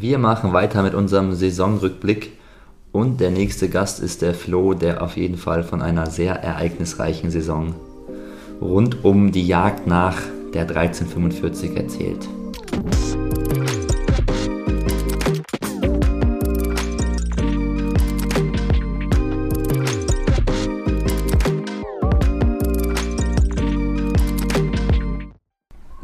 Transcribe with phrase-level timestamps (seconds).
[0.00, 2.32] Wir machen weiter mit unserem Saisonrückblick
[2.92, 7.30] und der nächste Gast ist der Flo, der auf jeden Fall von einer sehr ereignisreichen
[7.30, 7.74] Saison
[8.60, 10.16] rund um die Jagd nach
[10.54, 12.28] der 1345 erzählt.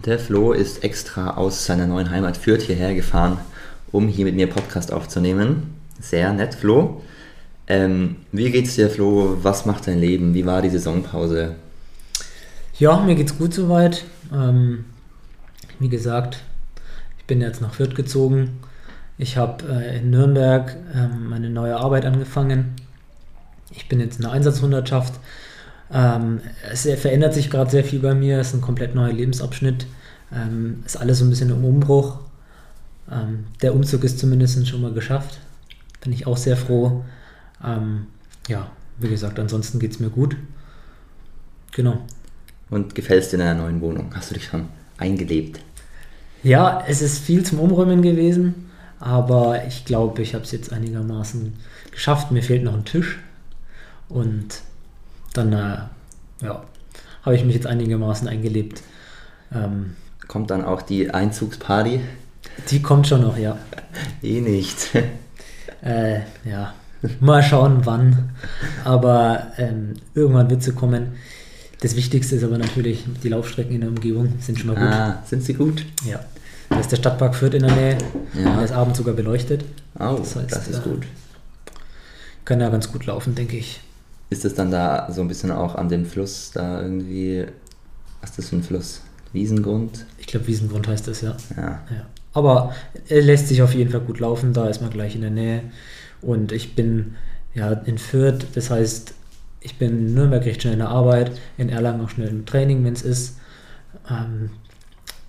[0.04, 3.38] Der Flo ist extra aus seiner neuen Heimat Fürth hierher gefahren,
[3.92, 5.74] um hier mit mir Podcast aufzunehmen.
[6.00, 7.02] Sehr nett, Flo.
[7.66, 9.38] Ähm, wie geht's dir, Flo?
[9.42, 10.34] Was macht dein Leben?
[10.34, 11.56] Wie war die Saisonpause?
[12.78, 14.04] Ja, mir geht's gut soweit.
[14.32, 14.84] Ähm,
[15.78, 16.42] wie gesagt,
[17.18, 18.60] ich bin jetzt nach Fürth gezogen.
[19.18, 22.76] Ich habe äh, in Nürnberg ähm, meine neue Arbeit angefangen.
[23.70, 25.14] Ich bin jetzt in der Einsatzhundertschaft.
[25.92, 28.38] Ähm, es verändert sich gerade sehr viel bei mir.
[28.38, 29.86] Es ist ein komplett neuer Lebensabschnitt.
[30.32, 32.18] Ähm, ist alles so ein bisschen im Umbruch.
[33.10, 35.40] Ähm, der Umzug ist zumindest schon mal geschafft.
[36.00, 37.04] Bin ich auch sehr froh.
[37.64, 38.06] Ähm,
[38.48, 40.36] ja, wie gesagt, ansonsten geht es mir gut.
[41.72, 41.98] Genau.
[42.70, 44.12] Und gefällt es dir in deiner neuen Wohnung?
[44.14, 44.68] Hast du dich schon
[44.98, 45.60] eingelebt?
[46.42, 51.54] Ja, es ist viel zum Umräumen gewesen, aber ich glaube, ich habe es jetzt einigermaßen
[51.90, 52.30] geschafft.
[52.30, 53.18] Mir fehlt noch ein Tisch
[54.08, 54.62] und
[55.32, 55.78] dann äh,
[56.42, 56.64] ja,
[57.22, 58.82] habe ich mich jetzt einigermaßen eingelebt.
[59.52, 59.96] Ähm,
[60.28, 62.00] kommt dann auch die Einzugsparty?
[62.70, 63.58] Die kommt schon noch, ja.
[64.22, 64.94] eh nicht.
[65.82, 66.74] äh, ja,
[67.20, 68.30] mal schauen wann.
[68.84, 71.14] Aber ähm, irgendwann wird sie kommen.
[71.80, 74.88] Das Wichtigste ist aber natürlich, die Laufstrecken in der Umgebung sind schon mal gut.
[74.88, 75.84] Ah, sind sie gut?
[76.04, 76.20] Ja.
[76.68, 77.98] Da ist der Stadtpark Fürth in der Nähe.
[78.34, 78.56] Ja.
[78.56, 79.64] Der ist abends sogar beleuchtet.
[79.98, 81.06] Oh, das, heißt, das ist äh, gut.
[82.44, 83.80] Kann ja ganz gut laufen, denke ich.
[84.30, 87.46] Ist es dann da so ein bisschen auch an dem Fluss da irgendwie,
[88.20, 89.00] was ist das für ein Fluss?
[89.32, 90.04] Wiesengrund?
[90.18, 91.36] Ich glaube, Wiesengrund heißt das, ja.
[91.56, 91.80] ja.
[91.90, 92.06] ja.
[92.38, 92.72] Aber
[93.08, 95.62] er lässt sich auf jeden Fall gut laufen, da ist man gleich in der Nähe.
[96.22, 97.16] Und ich bin
[97.52, 99.12] ja in Fürth, das heißt,
[99.60, 102.84] ich bin in Nürnberg recht schnell in der Arbeit, in Erlangen auch schnell im Training,
[102.84, 103.38] wenn es ist.
[104.08, 104.50] Ähm,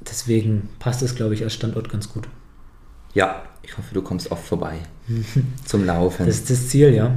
[0.08, 2.28] deswegen passt es, glaube ich, als Standort ganz gut.
[3.16, 4.76] Ja, ich hoffe, du kommst oft vorbei
[5.66, 6.28] zum Laufen.
[6.28, 7.12] Das ist das Ziel, ja.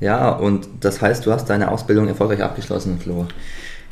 [0.00, 3.28] Ja, und das heißt, du hast deine Ausbildung erfolgreich abgeschlossen, Flo.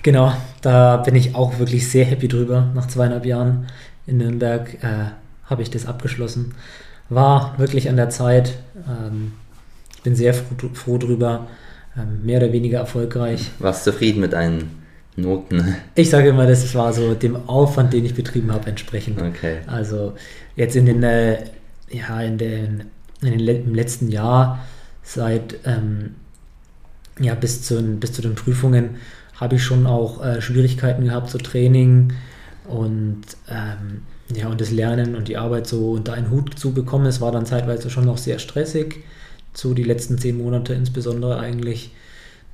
[0.02, 0.32] Genau,
[0.62, 2.70] da bin ich auch wirklich sehr happy drüber.
[2.74, 3.68] Nach zweieinhalb Jahren
[4.06, 5.10] in Nürnberg äh,
[5.44, 6.54] habe ich das abgeschlossen.
[7.08, 8.58] War wirklich an der Zeit.
[8.88, 9.32] Ähm,
[10.02, 11.46] bin sehr froh, froh drüber.
[11.96, 13.50] Ähm, mehr oder weniger erfolgreich.
[13.58, 14.82] Warst zufrieden mit deinen
[15.16, 15.76] Noten?
[15.94, 19.20] Ich sage immer, das war so dem Aufwand, den ich betrieben habe, entsprechend.
[19.20, 19.58] Okay.
[19.66, 20.14] Also
[20.56, 21.44] jetzt in den, äh,
[21.90, 22.84] ja, in den,
[23.22, 24.64] in den im letzten Jahr,
[25.02, 26.16] seit ähm,
[27.18, 28.96] ja, bis zu, bis zu den Prüfungen,
[29.34, 32.12] habe ich schon auch äh, Schwierigkeiten gehabt, so Training
[32.68, 34.02] und ähm,
[34.34, 37.06] ja, und das Lernen und die Arbeit so unter einen Hut zu bekommen.
[37.06, 39.04] Es war dann zeitweise schon noch sehr stressig,
[39.52, 41.94] so die letzten zehn Monate insbesondere eigentlich,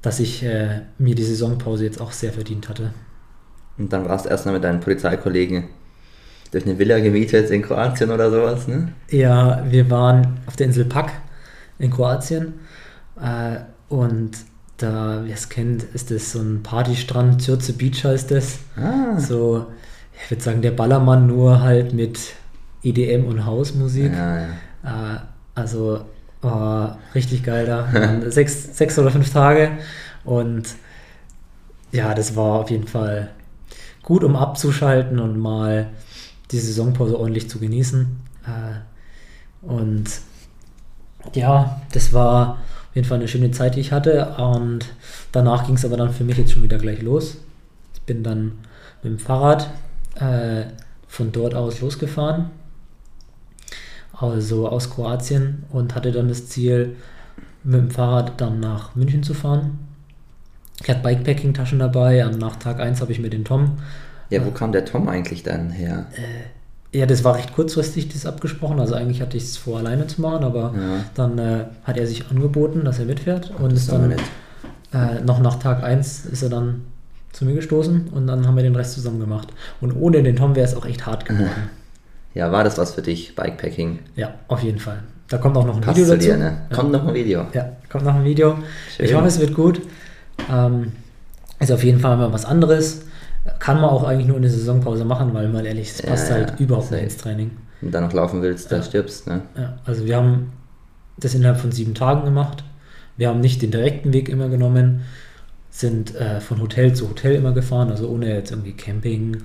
[0.03, 2.93] dass ich äh, mir die Saisonpause jetzt auch sehr verdient hatte.
[3.79, 5.65] Und dann warst du erstmal mit deinen Polizeikollegen
[6.51, 8.93] durch eine Villa gemietet in Kroatien oder sowas, ne?
[9.11, 11.11] Ja, wir waren auf der Insel Pak
[11.79, 12.55] in Kroatien
[13.21, 14.33] äh, und
[14.77, 18.59] da, wer es kennt, ist das so ein Partystrand, Zürze Beach heißt das.
[18.77, 19.19] Ah.
[19.19, 19.67] So,
[20.15, 22.19] ich würde sagen, der Ballermann nur halt mit
[22.83, 24.13] EDM und Hausmusik.
[24.13, 24.47] Ja, ja.
[24.85, 25.19] Äh,
[25.55, 26.05] also
[26.43, 27.89] oh, richtig geil da.
[28.31, 29.73] sechs, sechs oder fünf Tage.
[30.25, 30.75] Und
[31.93, 33.31] ja, das war auf jeden Fall
[34.03, 35.89] gut, um abzuschalten und mal
[36.51, 38.21] die Saisonpause ordentlich zu genießen.
[38.47, 40.05] Äh, und
[41.35, 42.59] ja, das war
[42.91, 44.35] auf jeden Fall eine schöne Zeit, die ich hatte.
[44.39, 44.87] Und
[45.31, 47.39] danach ging es aber dann für mich jetzt schon wieder gleich los.
[47.95, 48.59] Ich bin dann
[49.03, 49.71] mit dem Fahrrad
[50.17, 50.65] äh,
[51.07, 52.51] von dort aus losgefahren,
[54.13, 56.97] also aus Kroatien, und hatte dann das Ziel,
[57.65, 59.79] mit dem Fahrrad dann nach München zu fahren.
[60.83, 62.29] Ich hatte Bikepacking-Taschen dabei.
[62.39, 63.79] Nach Tag 1 habe ich mir den Tom.
[64.31, 66.07] Ja, wo äh, kam der Tom eigentlich dann her?
[66.17, 68.81] Äh, ja, das war recht kurzfristig, das abgesprochen.
[68.81, 71.05] Also eigentlich hatte ich es vor, alleine zu machen, aber ja.
[71.15, 73.53] dann äh, hat er sich angeboten, dass er mitfährt.
[73.59, 74.13] Und ist dann
[74.93, 76.83] äh, noch nach Tag 1 ist er dann
[77.33, 79.49] zu mir gestoßen und dann haben wir den Rest zusammen gemacht.
[79.81, 81.71] Und ohne den Tom wäre es auch echt hart geworden.
[82.35, 83.99] Ja, war das was für dich, Bikepacking?
[84.17, 85.03] Ja, auf jeden Fall.
[85.29, 86.27] Da kommt auch noch ein Passt Video dazu.
[86.27, 86.63] Dir, ne?
[86.75, 87.47] Kommt noch ein Video.
[87.53, 88.59] Ja, kommt noch ein Video.
[88.95, 89.07] Schön.
[89.07, 89.81] Ich hoffe, es wird gut.
[90.51, 90.93] Ähm,
[91.59, 93.03] ist auf jeden Fall mal was anderes.
[93.59, 96.51] Kann man auch eigentlich nur eine Saisonpause machen, weil mal ehrlich, es passt ja, halt
[96.51, 97.51] ja, überhaupt nicht ins Training.
[97.81, 99.43] Wenn du da noch laufen willst, da stirbst, ne?
[99.57, 100.53] Ja, also wir haben
[101.19, 102.65] das innerhalb von sieben Tagen gemacht.
[103.17, 105.03] Wir haben nicht den direkten Weg immer genommen.
[105.73, 109.39] Sind äh, von Hotel zu Hotel immer gefahren, also ohne jetzt irgendwie Camping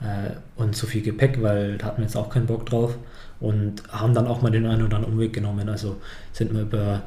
[0.00, 2.96] äh, und zu viel Gepäck, weil da hatten wir jetzt auch keinen Bock drauf
[3.40, 5.68] und haben dann auch mal den einen oder anderen Umweg genommen.
[5.68, 5.96] Also
[6.32, 7.02] sind wir über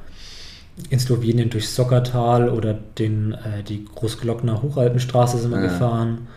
[0.89, 5.67] in Slowenien durch Sockertal oder den, äh, die Großglockner Hochalpenstraße sind wir ja.
[5.67, 6.27] gefahren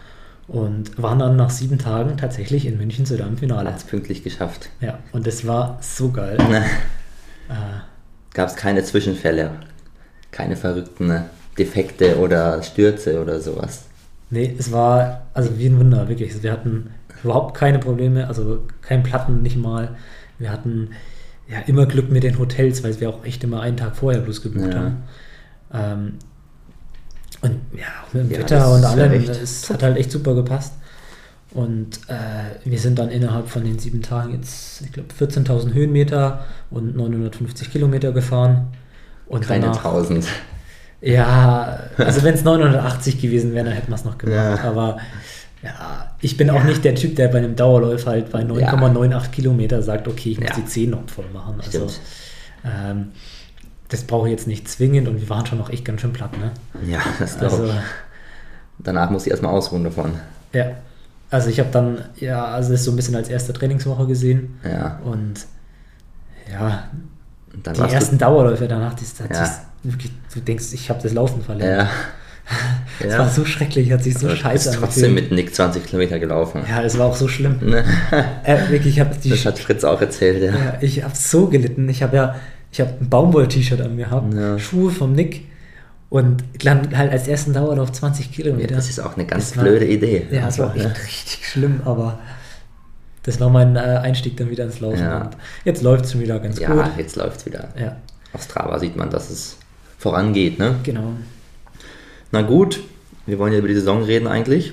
[0.47, 3.69] und waren dann nach sieben Tagen tatsächlich in München zu deinem Finale.
[3.69, 4.71] Hat es pünktlich geschafft.
[4.81, 6.39] Ja, und das war so geil.
[7.49, 7.53] äh,
[8.33, 9.51] Gab es keine Zwischenfälle,
[10.31, 11.09] keine verrückten
[11.59, 13.85] Defekte oder Stürze oder sowas?
[14.31, 16.43] Nee, es war also wie ein Wunder, wirklich.
[16.43, 16.91] Wir hatten
[17.23, 19.97] überhaupt keine Probleme, also kein Platten nicht mal.
[20.39, 20.91] Wir hatten
[21.49, 24.43] ja immer Glück mit den Hotels, weil wir auch echt immer einen Tag vorher bloß
[24.43, 24.79] gebucht ja.
[24.79, 24.97] haben.
[25.73, 26.13] Ähm,
[27.41, 30.75] und ja, auch mit dem ja, Wetter und allem, es hat halt echt super gepasst.
[31.53, 36.45] Und äh, wir sind dann innerhalb von den sieben Tagen jetzt, ich glaube, 14.000 Höhenmeter
[36.71, 38.69] und 950 Kilometer gefahren.
[39.27, 40.27] Und Keine danach, 1000.
[41.01, 44.61] Ja, also wenn es 980 gewesen wäre, dann hätten wir es noch gemacht.
[44.63, 44.69] Ja.
[44.69, 44.99] Aber
[45.63, 49.21] ja, ich bin auch nicht der Typ, der bei einem Dauerläufer halt bei 9,98 ja.
[49.31, 50.57] Kilometer sagt, okay, ich muss ja.
[50.57, 51.61] die 10 noch voll machen.
[51.65, 51.89] Also
[52.65, 53.09] ähm,
[53.89, 56.37] das brauche ich jetzt nicht zwingend und wir waren schon noch echt ganz schön platt,
[56.39, 56.53] ne?
[56.87, 57.73] Ja, das glaube also, ich.
[58.81, 60.13] Danach muss ich erstmal ausruhen davon.
[60.53, 60.73] Ja.
[61.31, 64.59] Also ich habe dann, ja, also das so ein bisschen als erste Trainingswoche gesehen.
[64.65, 64.99] Ja.
[65.05, 65.47] Und
[66.51, 66.85] ja,
[67.67, 69.61] die ersten Dauerläufe danach, das, das ja.
[69.83, 71.89] wirklich, du denkst, ich habe das Laufen verlernt.
[71.89, 71.91] Ja.
[73.01, 73.19] Es ja.
[73.19, 74.93] war so schrecklich, hat sich so scheiße angefühlt.
[74.93, 76.63] trotzdem mit Nick 20 Kilometer gelaufen.
[76.69, 77.59] Ja, es war auch so schlimm.
[77.63, 77.85] Ne?
[78.43, 80.53] äh, wirklich, ich die das hat Fritz auch erzählt, ja.
[80.53, 81.89] ja ich habe so gelitten.
[81.91, 82.37] Ich habe ja,
[82.73, 84.59] ich habe ein Baumwoll-T-Shirt an mir gehabt, ja.
[84.59, 85.45] Schuhe vom Nick
[86.11, 88.71] und dann halt als ersten Dauerlauf 20 Kilometer.
[88.71, 90.27] Ja, das ist auch eine ganz das blöde war, Idee.
[90.31, 92.19] Ja, das war echt richtig schlimm, aber
[93.29, 95.07] das war mein äh, Einstieg dann wieder ins Laufen.
[95.07, 95.37] Und
[95.67, 96.79] jetzt läuft es schon wieder ganz ja, gut.
[96.79, 97.69] Ja, jetzt läuft es wieder.
[97.79, 97.97] Ja.
[98.33, 99.59] Auf Strava sieht man, dass es
[99.99, 100.77] vorangeht, ne?
[100.83, 101.13] Genau.
[102.33, 102.81] Na gut,
[103.27, 104.73] wir wollen ja über die Saison reden eigentlich.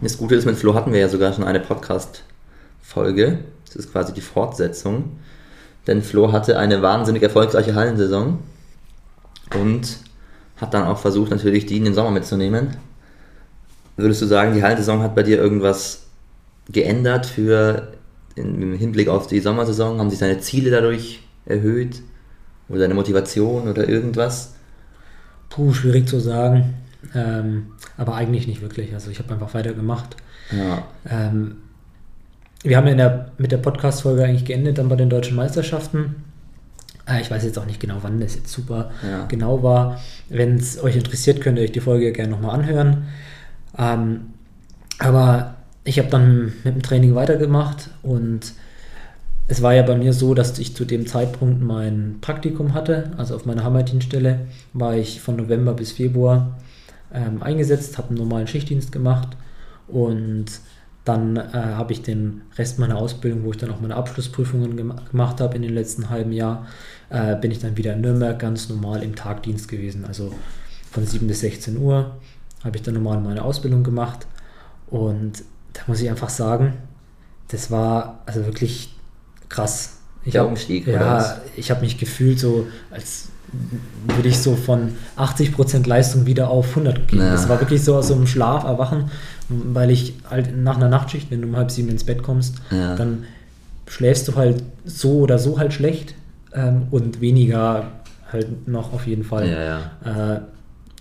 [0.00, 3.40] Das Gute ist, mit Flo hatten wir ja sogar schon eine Podcast-Folge.
[3.66, 5.18] Das ist quasi die Fortsetzung.
[5.86, 8.38] Denn Flo hatte eine wahnsinnig erfolgreiche Hallensaison
[9.60, 9.98] und
[10.56, 12.78] hat dann auch versucht, natürlich die in den Sommer mitzunehmen.
[13.98, 16.07] Würdest du sagen, die Hallensaison hat bei dir irgendwas
[16.68, 17.92] geändert für
[18.34, 19.98] im Hinblick auf die Sommersaison?
[19.98, 22.02] Haben sich deine Ziele dadurch erhöht?
[22.68, 24.54] Oder deine Motivation oder irgendwas?
[25.48, 26.74] Puh, schwierig zu sagen.
[27.14, 28.92] Ähm, aber eigentlich nicht wirklich.
[28.92, 30.16] Also ich habe einfach weitergemacht.
[30.50, 30.84] Ja.
[31.08, 31.56] Ähm,
[32.62, 36.16] wir haben ja der, mit der Podcast-Folge eigentlich geendet dann bei den deutschen Meisterschaften.
[37.08, 39.26] Äh, ich weiß jetzt auch nicht genau, wann das jetzt super ja.
[39.26, 40.00] genau war.
[40.28, 43.06] Wenn es euch interessiert, könnt ihr euch die Folge gerne nochmal anhören.
[43.78, 44.34] Ähm,
[44.98, 45.54] aber
[45.88, 48.52] ich habe dann mit dem Training weitergemacht und
[49.46, 53.12] es war ja bei mir so, dass ich zu dem Zeitpunkt mein Praktikum hatte.
[53.16, 54.40] Also auf meiner Hammerdienststelle
[54.74, 56.58] war ich von November bis Februar
[57.10, 59.30] ähm, eingesetzt, habe einen normalen Schichtdienst gemacht
[59.86, 60.44] und
[61.06, 64.92] dann äh, habe ich den Rest meiner Ausbildung, wo ich dann auch meine Abschlussprüfungen gem
[65.10, 66.66] gemacht habe in den letzten halben Jahr,
[67.08, 70.04] äh, bin ich dann wieder in Nürnberg ganz normal im Tagdienst gewesen.
[70.04, 70.34] Also
[70.90, 72.18] von 7 bis 16 Uhr
[72.62, 74.26] habe ich dann normal meine Ausbildung gemacht
[74.90, 75.42] und
[75.78, 76.74] da muss ich einfach sagen,
[77.48, 78.94] das war also wirklich
[79.48, 79.98] krass.
[80.24, 83.28] Ich Der Umstieg, hab, Ja, ich habe mich gefühlt so, als
[84.06, 87.20] würde ich so von 80% Leistung wieder auf 100 gehen.
[87.20, 87.32] Ja.
[87.32, 89.10] Das war wirklich so aus so einem Schlaf erwachen,
[89.48, 92.94] weil ich halt nach einer Nachtschicht, wenn du um halb sieben ins Bett kommst, ja.
[92.96, 93.24] dann
[93.86, 96.14] schläfst du halt so oder so halt schlecht
[96.52, 97.84] ähm, und weniger
[98.30, 99.48] halt noch auf jeden Fall.
[100.04, 100.40] Ja, äh,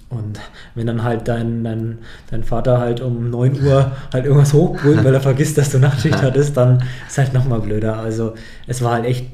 [0.10, 0.40] und
[0.74, 2.00] wenn dann halt dein, dein,
[2.30, 6.22] dein Vater halt um 9 Uhr halt irgendwas hochbrüllt, weil er vergisst, dass du Nachtschicht
[6.22, 7.98] hattest, dann ist halt nochmal blöder.
[7.98, 8.34] Also
[8.68, 9.26] es war halt echt,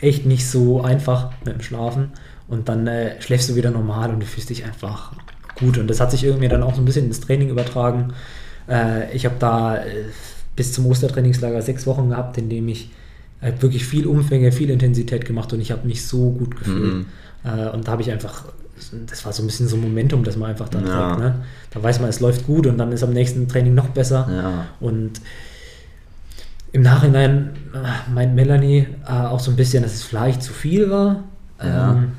[0.00, 2.12] echt nicht so einfach mit dem Schlafen.
[2.46, 5.12] Und dann äh, schläfst du wieder normal und du fühlst dich einfach
[5.56, 5.78] gut.
[5.78, 8.12] Und das hat sich irgendwie dann auch so ein bisschen ins Training übertragen.
[8.68, 10.04] Äh, ich habe da äh,
[10.54, 12.90] bis zum Ostertrainingslager sechs Wochen gehabt, in dem ich
[13.40, 16.94] halt wirklich viel Umfänge, viel Intensität gemacht und ich habe mich so gut gefühlt.
[16.94, 17.06] Mhm.
[17.42, 18.44] Äh, und da habe ich einfach
[19.06, 21.08] das war so ein bisschen so ein Momentum, das man einfach dann ja.
[21.08, 21.20] trägt.
[21.20, 21.34] Ne?
[21.70, 24.28] Da weiß man, es läuft gut und dann ist am nächsten Training noch besser.
[24.30, 24.66] Ja.
[24.80, 25.20] Und
[26.72, 30.90] im Nachhinein äh, meint Melanie äh, auch so ein bisschen, dass es vielleicht zu viel
[30.90, 31.24] war,
[31.62, 31.92] ja.
[31.92, 32.12] ähm,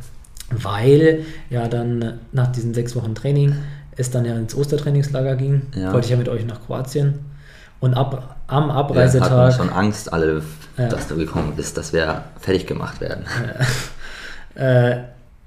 [0.52, 3.56] weil ja dann nach diesen sechs Wochen Training
[3.96, 5.64] es dann ja ins Ostertrainingslager ging.
[5.76, 7.20] Wollte ich ja mit euch nach Kroatien.
[7.80, 9.30] Und ab, am Abreisetag.
[9.30, 10.42] Wir hatten schon Angst, alle,
[10.78, 13.26] dass du gekommen bist, dass wir fertig gemacht werden.
[14.56, 14.98] äh,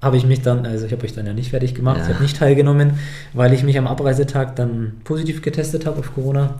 [0.01, 2.03] habe ich mich dann, also ich habe euch dann ja nicht fertig gemacht, ja.
[2.03, 2.99] ich habe nicht teilgenommen,
[3.33, 6.55] weil ich mich am Abreisetag dann positiv getestet habe auf Corona.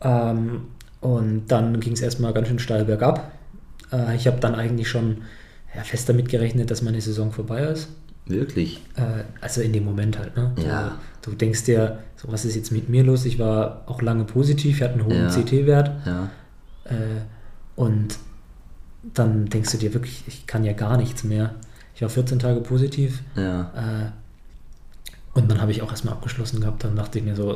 [0.00, 0.62] Ähm,
[1.00, 3.30] und dann ging es erstmal ganz schön steil bergab.
[3.92, 5.18] Äh, ich habe dann eigentlich schon
[5.74, 7.88] ja, fest damit gerechnet, dass meine Saison vorbei ist.
[8.26, 8.82] Wirklich?
[8.96, 10.36] Äh, also in dem Moment halt.
[10.36, 10.52] Ne?
[10.66, 10.98] Ja.
[11.22, 13.24] Du, du denkst dir, so was ist jetzt mit mir los?
[13.24, 15.28] Ich war auch lange positiv, ich hatte einen hohen Ja.
[15.28, 15.90] CT-Wert.
[16.04, 16.30] Ja.
[16.84, 17.22] Äh,
[17.76, 18.18] und
[19.14, 21.54] dann denkst du dir wirklich, ich kann ja gar nichts mehr.
[21.98, 23.22] Ich war 14 Tage positiv.
[23.34, 23.62] Ja.
[23.74, 24.10] Äh,
[25.36, 26.84] und dann habe ich auch erstmal abgeschlossen gehabt.
[26.84, 27.50] Dann dachte ich mir so,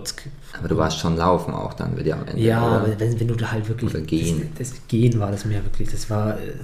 [0.59, 2.43] Aber du warst schon laufen auch dann wieder am Ende.
[2.43, 3.89] ja, wenn, wenn du da halt wirklich.
[3.95, 4.51] Oder gehen.
[4.59, 5.91] Das, das Gehen war das mir wirklich.
[5.93, 6.55] Das war äh,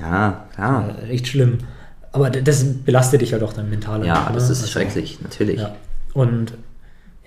[0.00, 0.94] Ja, klar.
[1.02, 1.58] äh, echt schlimm.
[2.12, 4.06] Aber das belastet dich halt auch dann mental.
[4.06, 4.34] Ja, ne?
[4.34, 5.60] das ist Also, schrecklich, natürlich.
[5.60, 5.74] Ja.
[6.14, 6.54] Und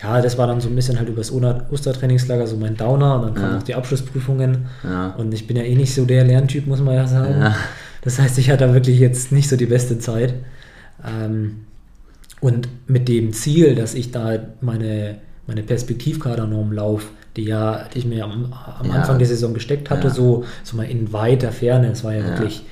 [0.01, 3.21] ja, das war dann so ein bisschen halt übers Oster- Ostertrainingslager so mein Downer und
[3.25, 3.55] dann kamen Ja.
[3.57, 4.65] noch die Abschlussprüfungen.
[4.83, 5.09] Ja.
[5.17, 7.39] Und ich bin ja eh nicht so der Lerntyp, muss man ja sagen.
[7.39, 7.55] Ja.
[8.01, 10.33] Das heißt, ich hatte da wirklich jetzt nicht so die beste Zeit.
[11.05, 11.65] Ähm,
[12.39, 18.05] und mit dem Ziel, dass ich da meine, meine Perspektivkadernorm laufe, die ja, die ich
[18.05, 18.93] mir am, am Ja.
[18.93, 20.13] Anfang der Saison gesteckt hatte, Ja.
[20.13, 21.91] so, so mal in weiter Ferne.
[21.91, 22.27] Es war ja, Ja.
[22.29, 22.63] wirklich,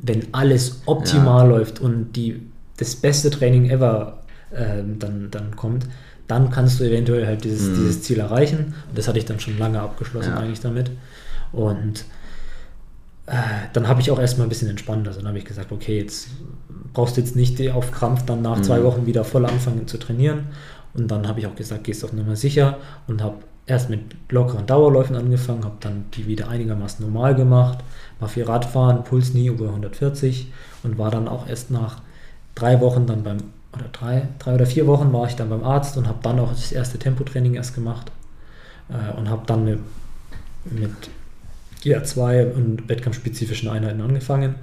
[0.00, 2.40] wenn alles optimal läuft und die,
[2.76, 4.18] das beste Training ever
[4.56, 5.86] ähm, dann, dann kommt,
[6.26, 7.74] dann kannst du eventuell halt dieses, Mhm.
[7.74, 8.74] dieses Ziel erreichen.
[8.88, 10.90] Und das hatte ich dann schon lange abgeschlossen eigentlich damit.
[11.52, 12.02] Und äh,
[13.72, 15.06] dann habe ich auch erstmal ein bisschen entspannt.
[15.06, 16.28] Also dann habe ich gesagt, okay, jetzt
[16.92, 18.62] brauchst du jetzt nicht auf Krampf dann nach Mhm.
[18.64, 20.46] zwei Wochen wieder voll anfangen zu trainieren.
[20.94, 24.66] Und dann habe ich auch gesagt, gehst auf Nummer sicher und habe erst mit lockeren
[24.66, 27.78] Dauerläufen angefangen, habe dann die wieder einigermaßen normal gemacht,
[28.18, 31.98] war viel Radfahren, Puls nie über 140 und war dann auch erst nach
[32.56, 33.36] drei Wochen dann beim,
[33.72, 36.50] oder drei, drei oder vier Wochen war ich dann beim Arzt und habe dann auch
[36.50, 38.10] das erste Tempotraining erst gemacht
[38.88, 39.78] äh, und habe dann mit,
[40.64, 40.90] mit
[41.82, 44.56] GR2 und wettkampfspezifischen Einheiten angefangen.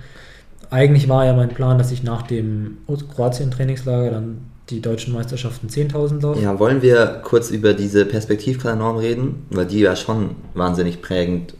[0.69, 6.21] Eigentlich war ja mein Plan, dass ich nach dem Kroatien-Trainingslager dann die deutschen Meisterschaften 10.000
[6.21, 6.41] laufe.
[6.41, 9.45] Ja, wollen wir kurz über diese Perspektivkadernorm reden?
[9.49, 11.53] Weil die ja schon wahnsinnig prägend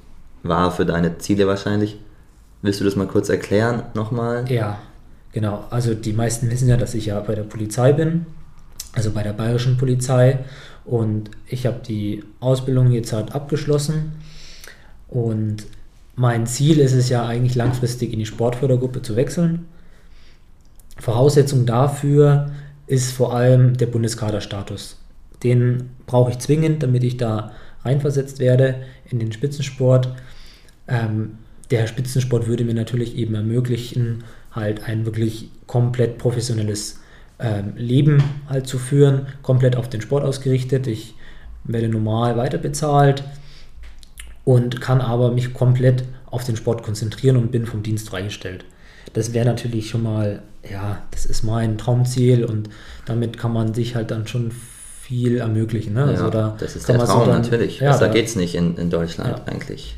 [0.44, 1.98] war für deine Ziele wahrscheinlich.
[2.62, 4.46] Willst du das mal kurz erklären nochmal?
[4.52, 4.80] Ja,
[5.32, 5.64] genau.
[5.70, 8.26] Also die meisten wissen ja, dass ich ja bei der Polizei bin,
[8.94, 10.40] also bei der bayerischen Polizei.
[10.84, 14.14] Und ich habe die Ausbildung jetzt halt abgeschlossen.
[15.08, 15.66] Und
[16.16, 19.66] mein Ziel ist es ja eigentlich langfristig in die Sportfördergruppe zu wechseln.
[21.00, 22.52] Voraussetzung dafür
[22.88, 24.98] ist vor allem der Bundeskaderstatus.
[25.44, 27.52] Den brauche ich zwingend, damit ich da
[27.84, 30.10] reinversetzt werde in den Spitzensport.
[30.88, 31.38] Ähm,
[31.70, 37.00] der Spitzensport würde mir natürlich eben ermöglichen, halt ein wirklich komplett professionelles
[37.40, 40.88] ähm, Leben halt zu führen, komplett auf den Sport ausgerichtet.
[40.88, 41.14] Ich
[41.64, 43.24] werde normal weiterbezahlt
[44.48, 48.64] und kann aber mich komplett auf den Sport konzentrieren und bin vom Dienst freigestellt.
[49.12, 52.70] Das wäre natürlich schon mal, ja, das ist mein Traumziel und
[53.06, 54.52] damit kann man sich halt dann schon
[55.02, 55.94] viel ermöglichen.
[55.96, 56.00] Ne?
[56.00, 57.80] Ja, also da das ist der Traum so dann- natürlich.
[57.82, 59.52] Ja, Besser da- geht's nicht in, in Deutschland Ja.
[59.52, 59.98] eigentlich.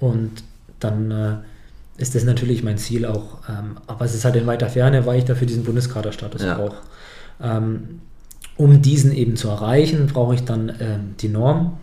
[0.00, 0.42] und
[0.80, 1.34] dann äh,
[1.98, 3.40] ist das natürlich mein Ziel auch.
[3.46, 6.54] Ähm, aber es ist halt in weiter Ferne, weil ich dafür diesen Bundeskaderstatus Ja.
[6.54, 6.76] brauche.
[7.42, 8.00] Ähm,
[8.56, 11.76] um diesen eben zu erreichen, brauche ich dann ähm, die Norm.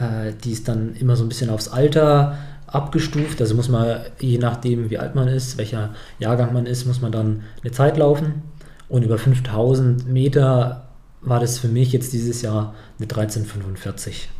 [0.00, 3.40] Äh, die ist dann immer so ein bisschen aufs Alter abgestuft.
[3.40, 7.12] Also muss man, je nachdem wie alt man ist, welcher Jahrgang man ist, muss man
[7.12, 8.42] dann eine Zeit laufen.
[8.88, 10.88] Und über 5000 Meter
[11.20, 14.30] war das für mich jetzt dieses Jahr eine 1345.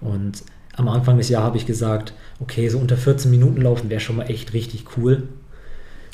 [0.00, 0.42] Und
[0.74, 4.16] am Anfang des Jahres habe ich gesagt, okay, so unter 14 Minuten laufen wäre schon
[4.16, 5.24] mal echt richtig cool.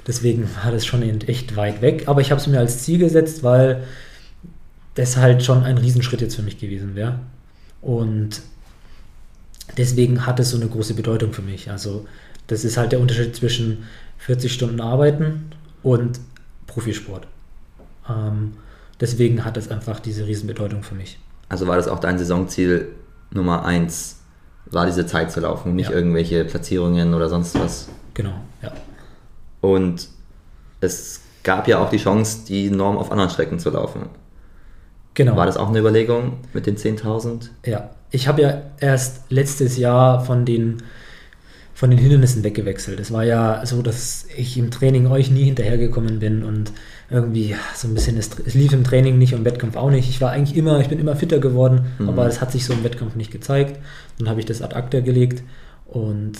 [0.06, 2.04] Deswegen war das schon echt weit weg.
[2.06, 3.84] Aber ich habe es mir als Ziel gesetzt, weil
[4.94, 7.20] das halt schon ein Riesenschritt jetzt für mich gewesen wäre.
[7.80, 8.42] Und
[9.76, 11.70] deswegen hat es so eine große Bedeutung für mich.
[11.70, 12.06] Also
[12.46, 13.84] das ist halt der Unterschied zwischen
[14.18, 15.50] 40 Stunden Arbeiten
[15.82, 16.20] und
[16.66, 17.26] Profisport.
[18.08, 18.54] Ähm,
[19.00, 21.18] deswegen hat es einfach diese Riesenbedeutung für mich.
[21.48, 22.88] Also war das auch dein Saisonziel
[23.30, 24.20] Nummer eins,
[24.66, 25.96] war diese Zeit zu laufen und nicht Ja.
[25.96, 27.88] irgendwelche Platzierungen oder sonst was.
[28.14, 28.72] Genau, ja.
[29.60, 30.08] Und
[30.80, 34.06] es gab ja auch die Chance, die Norm auf anderen Strecken zu laufen.
[35.14, 35.36] Genau.
[35.36, 37.50] War das auch eine Überlegung mit den 10.000?
[37.64, 40.82] Ja, ich habe ja erst letztes Jahr von den,
[41.74, 43.00] von den Hindernissen weggewechselt.
[43.00, 46.70] Es war ja so, dass ich im Training euch nie hinterhergekommen bin und
[47.10, 50.08] irgendwie so ein bisschen, es, es lief im Training nicht und im Wettkampf auch nicht.
[50.08, 52.08] Ich war eigentlich immer, ich bin immer fitter geworden, Mhm.
[52.08, 53.78] aber es hat sich so im Wettkampf nicht gezeigt.
[54.18, 55.42] Dann habe ich das ad acta gelegt
[55.86, 56.32] und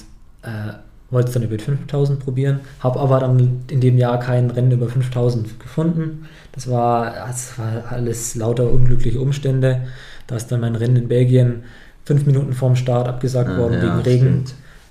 [0.42, 0.72] äh,
[1.10, 4.70] wollte es dann über die 5000 probieren, habe aber dann in dem Jahr kein Rennen
[4.72, 6.26] über 5000 gefunden.
[6.52, 9.82] Das war, das war alles lauter unglückliche Umstände.
[10.26, 11.64] Da ist dann mein Rennen in Belgien
[12.04, 14.44] fünf Minuten vorm Start abgesagt Ah, worden ja, wegen Regen.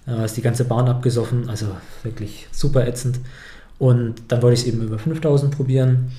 [0.06, 1.68] Da ist die ganze Bahn abgesoffen, also
[2.04, 3.20] wirklich super ätzend.
[3.80, 6.12] Und dann wollte ich es eben über 5000 probieren.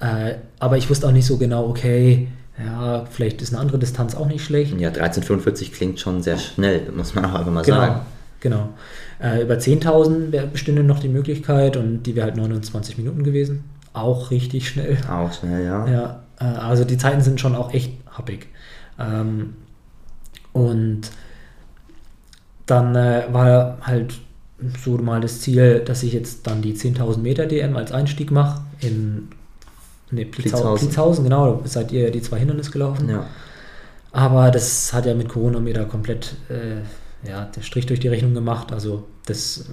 [0.00, 2.28] Äh, aber ich wusste auch nicht so genau, okay,
[2.64, 4.72] ja, vielleicht ist eine andere Distanz auch nicht schlecht.
[4.78, 8.00] Ja, 1345 klingt schon sehr schnell, muss man auch einfach mal Genau, sagen.
[8.40, 8.68] Genau.
[9.20, 13.64] Äh, über 10.000 bestünde noch die Möglichkeit und die wäre halt 29 Minuten gewesen.
[13.92, 14.98] Auch richtig schnell.
[15.10, 15.86] Auch schnell, ja.
[15.88, 18.48] Ja, äh, also die Zeiten sind schon auch echt happig.
[18.98, 19.54] Ähm,
[20.52, 21.10] und
[22.66, 24.14] dann äh, war halt
[24.82, 28.62] so mal das Ziel, dass ich jetzt dann die 10.000 Meter DM als Einstieg mache
[28.80, 29.28] in
[30.10, 30.86] ne, Plitzhausen.
[30.86, 33.08] Plitzhausen, genau, da seid ihr die zwei Hindernisse gelaufen.
[33.08, 33.26] Ja.
[34.12, 36.82] Aber das hat ja mit Corona mir da komplett äh,
[37.28, 38.72] ja, der Strich durch die Rechnung gemacht.
[38.72, 39.64] Also das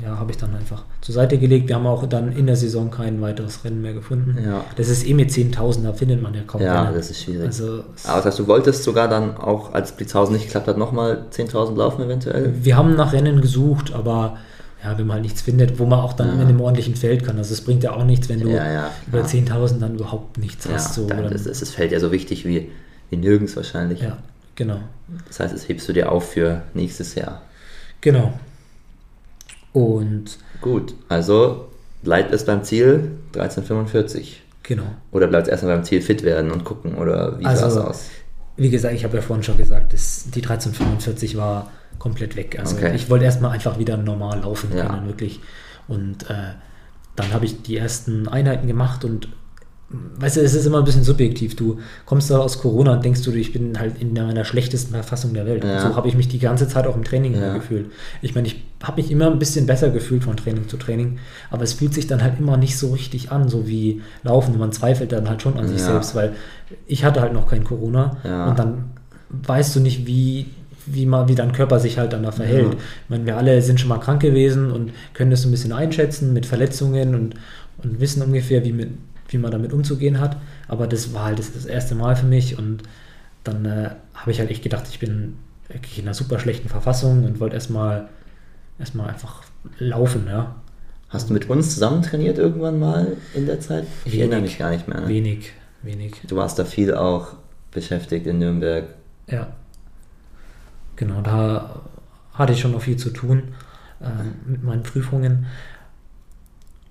[0.00, 1.68] äh, ja, habe ich dann einfach zur Seite gelegt.
[1.68, 4.36] Wir haben auch dann in der Saison kein weiteres Rennen mehr gefunden.
[4.42, 4.64] Ja.
[4.76, 6.94] Das ist eh mit 10.000, da findet man ja kaum Ja, Rennen.
[6.96, 7.46] das ist schwierig.
[7.46, 11.24] Also Aber das heißt, du wolltest sogar dann auch, als Blitzhausen nicht geklappt hat, nochmal
[11.32, 12.54] 10.000 laufen eventuell?
[12.62, 14.36] wir haben nach Rennen gesucht, aber
[14.84, 16.34] ja, wenn man halt nichts findet, wo man auch dann Ja.
[16.34, 17.36] in einem ordentlichen Feld kann.
[17.38, 19.30] Also es bringt ja auch nichts, wenn du Ja, ja, über klar.
[19.30, 20.94] 10.000 dann überhaupt nichts hast.
[20.94, 22.70] So, das, ist, das Feld ja so wichtig wie,
[23.10, 24.00] wie nirgends wahrscheinlich.
[24.02, 24.18] ja,
[24.56, 24.80] genau.
[25.28, 27.42] Das heißt, das hebst du dir auf für nächstes Jahr.
[28.00, 28.32] Genau.
[29.72, 31.68] Und Gut, also
[32.02, 34.42] bleibt es beim Ziel 1345.
[34.62, 34.84] genau.
[35.12, 36.94] Oder bleibt es erstmal beim Ziel fit werden und gucken?
[36.96, 38.04] Oder wie sah Also- es aus?
[38.58, 42.58] Wie gesagt, ich habe ja vorhin schon gesagt, dass die 1345 war komplett weg.
[42.58, 42.94] Also Okay.
[42.94, 44.86] ich wollte erstmal einfach wieder normal laufen Ja.
[44.86, 45.40] können, wirklich.
[45.88, 46.54] Und äh,
[47.16, 49.28] dann habe ich die ersten Einheiten gemacht und
[49.88, 51.54] weißt du, es ist immer ein bisschen subjektiv.
[51.54, 55.32] Du kommst da aus Corona und denkst du, ich bin halt in meiner schlechtesten Verfassung
[55.32, 55.62] der Welt.
[55.62, 55.80] Ja.
[55.80, 57.54] So habe ich mich die ganze Zeit auch im Training Ja.
[57.54, 57.86] gefühlt.
[58.20, 61.18] Ich meine, ich habe mich immer ein bisschen besser gefühlt von Training zu Training,
[61.50, 64.54] aber es fühlt sich dann halt immer nicht so richtig an, so wie Laufen.
[64.54, 65.86] Und man zweifelt dann halt schon an sich Ja.
[65.86, 66.32] selbst, weil
[66.88, 68.16] ich hatte halt noch kein Corona
[68.50, 68.84] und dann
[69.30, 70.46] weißt du nicht, wie,
[70.86, 72.74] wie, mal, wie dein Körper sich halt dann da verhält.
[72.74, 75.72] Ich meine, wir alle sind schon mal krank gewesen und können das so ein bisschen
[75.72, 77.34] einschätzen mit Verletzungen und,
[77.82, 78.90] und wissen ungefähr, wie, mit,
[79.28, 80.36] wie man damit umzugehen hat.
[80.68, 82.82] Aber das war halt das, das erste Mal für mich und
[83.44, 85.36] dann äh, habe ich halt echt gedacht, ich bin
[85.68, 88.08] wirklich in einer super schlechten Verfassung und wollte erstmal
[88.78, 89.42] erstmal einfach
[89.78, 90.54] laufen, ja.
[91.08, 93.86] Hast du mit uns zusammen trainiert irgendwann mal in der Zeit?
[94.04, 94.20] Ich Wenig.
[94.20, 95.00] erinnere mich gar nicht mehr.
[95.00, 95.08] Ne?
[95.08, 95.52] Wenig,
[95.82, 96.14] wenig.
[96.26, 97.28] Du warst da viel auch
[97.70, 98.86] beschäftigt in Nürnberg.
[99.28, 99.48] Ja.
[100.96, 101.80] Genau, da
[102.34, 103.54] hatte ich schon noch viel zu tun
[104.02, 105.46] ähm, mit meinen Prüfungen.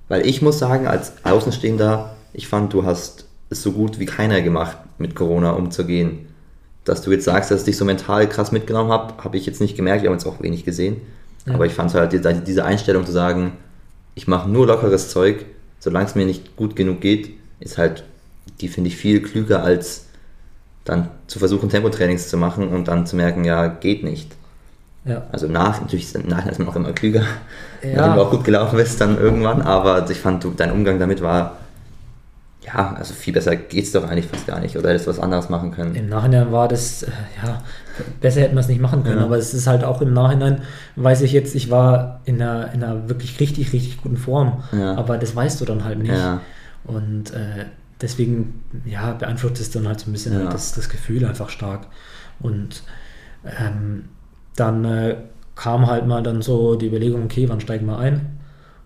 [0.08, 4.42] Weil ich muss sagen, als Außenstehender, ich fand, du hast es so gut wie keiner
[4.42, 6.28] gemacht, mit Corona umzugehen.
[6.84, 9.62] Dass du jetzt sagst, dass ich dich so mental krass mitgenommen habe, habe ich jetzt
[9.62, 10.98] nicht gemerkt, wir haben jetzt auch wenig gesehen.
[11.46, 11.54] Ja.
[11.56, 13.54] Aber ich fand halt die- diese Einstellung zu sagen,
[14.16, 15.46] ich mache nur lockeres Zeug,
[15.80, 18.04] solange es mir nicht gut genug geht, ist halt,
[18.62, 20.06] die finde ich viel klüger als
[20.86, 24.32] dann zu versuchen, Tempotrainings zu machen und dann zu merken, ja, geht nicht.
[25.04, 25.24] Ja.
[25.32, 27.22] Also nach, natürlich ist im Nachhinein ist man auch immer klüger,
[27.84, 27.96] Ja.
[27.98, 31.22] nachdem du auch gut gelaufen bist dann irgendwann, aber ich fand, du, dein Umgang damit
[31.22, 31.58] war,
[32.66, 35.50] ja, also viel besser geht's doch eigentlich fast gar nicht oder hättest du was anderes
[35.50, 35.94] machen können.
[35.96, 37.12] Im Nachhinein war das, äh,
[37.44, 37.62] ja,
[38.22, 39.26] besser hätten wir es nicht machen können, Ja.
[39.26, 40.62] aber es ist halt auch im Nachhinein,
[40.96, 44.96] weiß ich jetzt, ich war in einer, in einer wirklich richtig, richtig guten Form, Ja.
[44.96, 46.12] aber das weißt du dann halt nicht.
[46.14, 46.42] Ja.
[46.86, 47.66] Und äh,
[48.02, 51.88] deswegen, ja, beeinflusst es dann halt so ein bisschen halt das, das Gefühl einfach stark.
[52.40, 52.84] Und
[53.46, 54.06] ähm,
[54.56, 55.16] dann äh,
[55.56, 58.35] kam halt mal dann so die Überlegung, okay, wann steigen wir ein?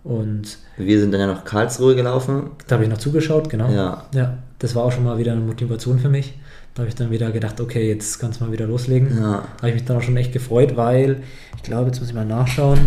[0.02, 2.50] Und Wir sind dann ja nach Karlsruhe gelaufen.
[2.66, 3.70] da habe ich noch zugeschaut, genau.
[3.70, 4.04] Ja.
[4.14, 4.38] ja.
[4.58, 6.38] Das war auch schon mal wieder eine Motivation für mich.
[6.74, 9.08] Da habe ich dann wieder gedacht, okay, jetzt kannst du mal wieder loslegen.
[9.16, 9.42] Ja.
[9.42, 11.22] Da habe ich mich dann auch schon echt gefreut, weil
[11.56, 12.78] ich glaube, jetzt muss ich mal nachschauen.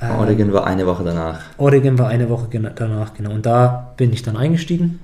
[0.00, 1.40] Ähm, Oregon war eine Woche danach.
[1.56, 3.32] Oregon war eine Woche danach, genau.
[3.32, 5.00] Und da bin ich dann eingestiegen.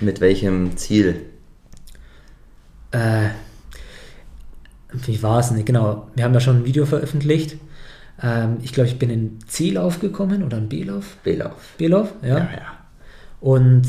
[0.00, 1.22] Mit welchem Ziel?
[2.92, 3.28] Äh,
[4.92, 5.64] wie war es denn?
[5.64, 7.56] Genau, wir haben ja schon ein Video veröffentlicht.
[8.22, 11.16] Ähm, ich glaube, ich bin in C-Lauf gekommen oder in B-Lauf.
[11.22, 11.74] B-Lauf.
[11.78, 12.38] B-Lauf, ja.
[12.38, 12.48] ja.
[13.40, 13.82] Und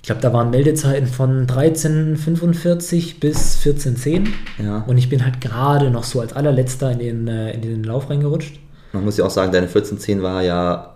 [0.00, 4.26] ich glaube, da waren Meldezeiten von 13,45 bis 14,10.
[4.62, 4.84] Ja.
[4.86, 8.10] Und ich bin halt gerade noch so als allerletzter in den, äh, in den Lauf
[8.10, 8.58] reingerutscht.
[8.92, 10.94] Man muss ja auch sagen, deine 14.10 war ja,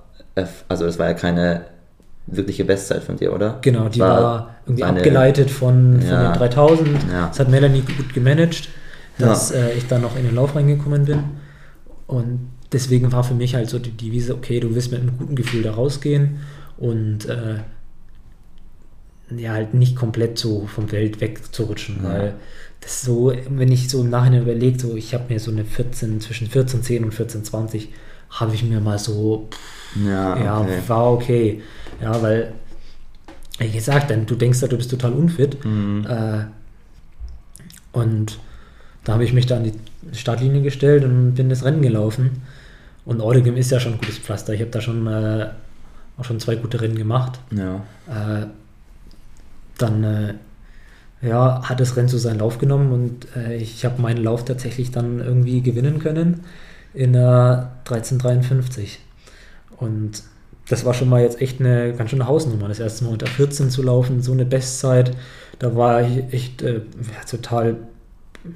[0.69, 1.63] also das war ja keine
[2.27, 3.59] wirkliche Bestzeit von dir, oder?
[3.63, 6.33] Genau, die war, irgendwie eine- abgeleitet von, von Ja.
[6.33, 6.89] den 3000.
[7.11, 7.29] Ja.
[7.29, 8.69] Das hat Melanie gut gemanagt,
[9.19, 9.57] dass Ja.
[9.57, 11.25] äh, ich dann noch in den Lauf reingekommen bin.
[12.09, 15.37] Und deswegen war für mich halt so die Devise, okay, du wirst mit einem guten
[15.37, 16.41] Gefühl da rausgehen
[16.79, 17.61] und äh,
[19.37, 22.09] ja, halt nicht komplett so vom Feld wegzurutschen, Ja.
[22.09, 22.35] weil
[22.81, 26.21] das so, wenn ich so im Nachhinein überlege, so ich habe mir so eine 14,
[26.23, 27.89] zwischen 14,10 und 14,20
[28.31, 29.49] habe ich mir mal so
[30.03, 30.79] Ja, ja, okay.
[30.87, 31.63] war okay.
[32.01, 32.53] Ja, weil,
[33.59, 35.63] wie gesagt, dann, du denkst ja, du bist total unfit.
[35.65, 36.07] Mhm.
[36.09, 36.45] Äh,
[37.93, 38.39] und
[39.09, 39.73] da habe ich mich da an die
[40.15, 42.43] Startlinie gestellt und bin das Rennen gelaufen.
[43.07, 44.53] Und Oregon ist ja schon ein gutes Pflaster.
[44.53, 45.49] Ich habe da schon äh,
[46.19, 47.41] auch schon zwei gute Rennen gemacht.
[47.51, 47.77] Ja.
[48.07, 48.49] Äh,
[49.79, 50.35] dann äh,
[51.23, 54.91] ja, hat das Rennen so seinen Lauf genommen und äh, ich habe meinen Lauf tatsächlich
[54.91, 56.45] dann irgendwie gewinnen können.
[56.93, 58.99] in der 1353.
[59.79, 60.23] Und
[60.69, 63.71] das war schon mal jetzt echt eine ganz schöne Hausnummer, das erste Mal unter 14
[63.71, 65.17] zu laufen, so eine Bestzeit.
[65.61, 67.77] Da war ich echt äh, ja, total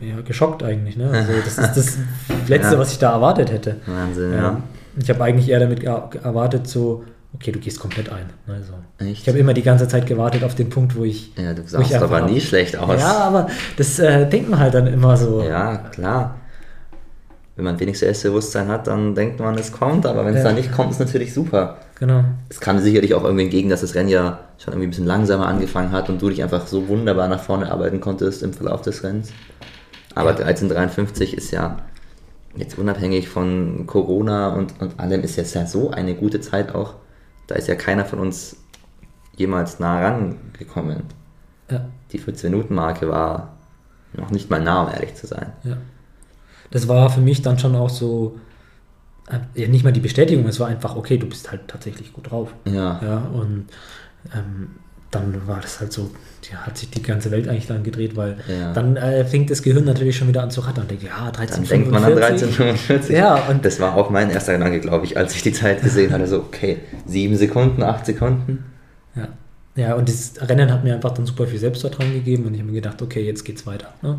[0.01, 0.97] ja, geschockt eigentlich.
[0.97, 1.11] Ne?
[1.11, 1.99] Also das ist das
[2.49, 2.79] Letzte, ja.
[2.79, 3.77] was ich da erwartet hätte.
[3.87, 4.63] Wahnsinn, ja.
[5.01, 8.27] Ich habe eigentlich eher damit erwartet, so, okay, du gehst komplett ein.
[8.47, 11.33] Also, ich habe immer die ganze Zeit gewartet auf den Punkt, wo ich.
[11.37, 13.01] Ja, du sahst aber nie schlecht aus.
[13.01, 15.43] Ja, aber das äh, denkt man halt dann immer so.
[15.43, 16.37] Ja, klar.
[17.57, 20.73] Wenn man wenig Selbstbewusstsein hat, dann denkt man, es kommt, aber wenn es dann nicht
[20.73, 21.77] kommt, ist es natürlich super.
[21.99, 22.25] Genau.
[22.49, 25.47] Es kam sicherlich auch irgendwie entgegen, dass das Rennen ja schon irgendwie ein bisschen langsamer
[25.47, 29.05] angefangen hat und du dich einfach so wunderbar nach vorne arbeiten konntest im Verlauf des
[29.05, 29.31] Rennens.
[30.15, 30.47] Aber ja.
[30.47, 31.79] 1353 ist ja
[32.57, 36.95] jetzt unabhängig von Corona und, und allem, ist jetzt ja so eine gute Zeit auch.
[37.47, 38.57] Da ist ja keiner von uns
[39.37, 41.05] jemals nah rangekommen.
[41.71, 41.87] Ja.
[42.13, 43.57] Die 14-Minuten-Marke war
[44.13, 45.53] noch nicht mal nah, um ehrlich zu sein.
[45.65, 45.79] Ja.
[46.71, 48.39] Das war für mich dann schon auch so,
[49.55, 52.55] äh, nicht mal die Bestätigung, es war einfach, okay, du bist halt tatsächlich gut drauf.
[52.65, 53.01] Ja.
[53.03, 53.67] ja und
[54.35, 54.77] ähm,
[55.13, 56.11] dann war das halt so,
[56.51, 58.73] ja, hat sich die ganze Welt eigentlich dann gedreht, weil ja.
[58.73, 61.69] dann äh, fängt das Gehirn natürlich schon wieder an zu rattern und denkt, ja, 1345.
[61.69, 63.17] Dann denkt man an 1345.
[63.17, 66.13] Ja, und das war auch mein erster Gedanke, glaube ich, als ich die Zeit gesehen
[66.13, 68.65] hatte, so, okay, sieben Sekunden, acht Sekunden.
[69.15, 69.29] Ja.
[69.75, 72.71] Ja, und das Rennen hat mir einfach dann super viel Selbstvertrauen gegeben und ich habe
[72.71, 73.89] mir gedacht, okay, jetzt geht's weiter.
[74.03, 74.19] Ne?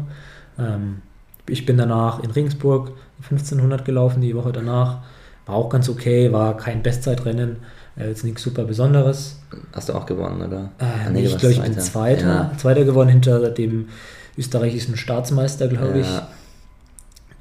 [0.57, 1.01] Ähm,
[1.47, 2.91] ich bin danach in Regensburg
[3.23, 4.99] 1500 gelaufen, die Woche danach.
[5.45, 7.57] War auch ganz okay, war kein Bestzeitrennen,
[7.97, 9.37] äh, jetzt nichts super Besonderes.
[9.71, 10.71] Hast du auch gewonnen, oder?
[10.79, 12.27] Äh, ah, nee, ich glaube, ich bin Zweiter.
[12.27, 12.51] Ja.
[12.57, 13.89] Zweiter gewonnen hinter dem
[14.37, 16.07] österreichischen Staatsmeister, glaube ich.
[16.07, 16.27] Ja.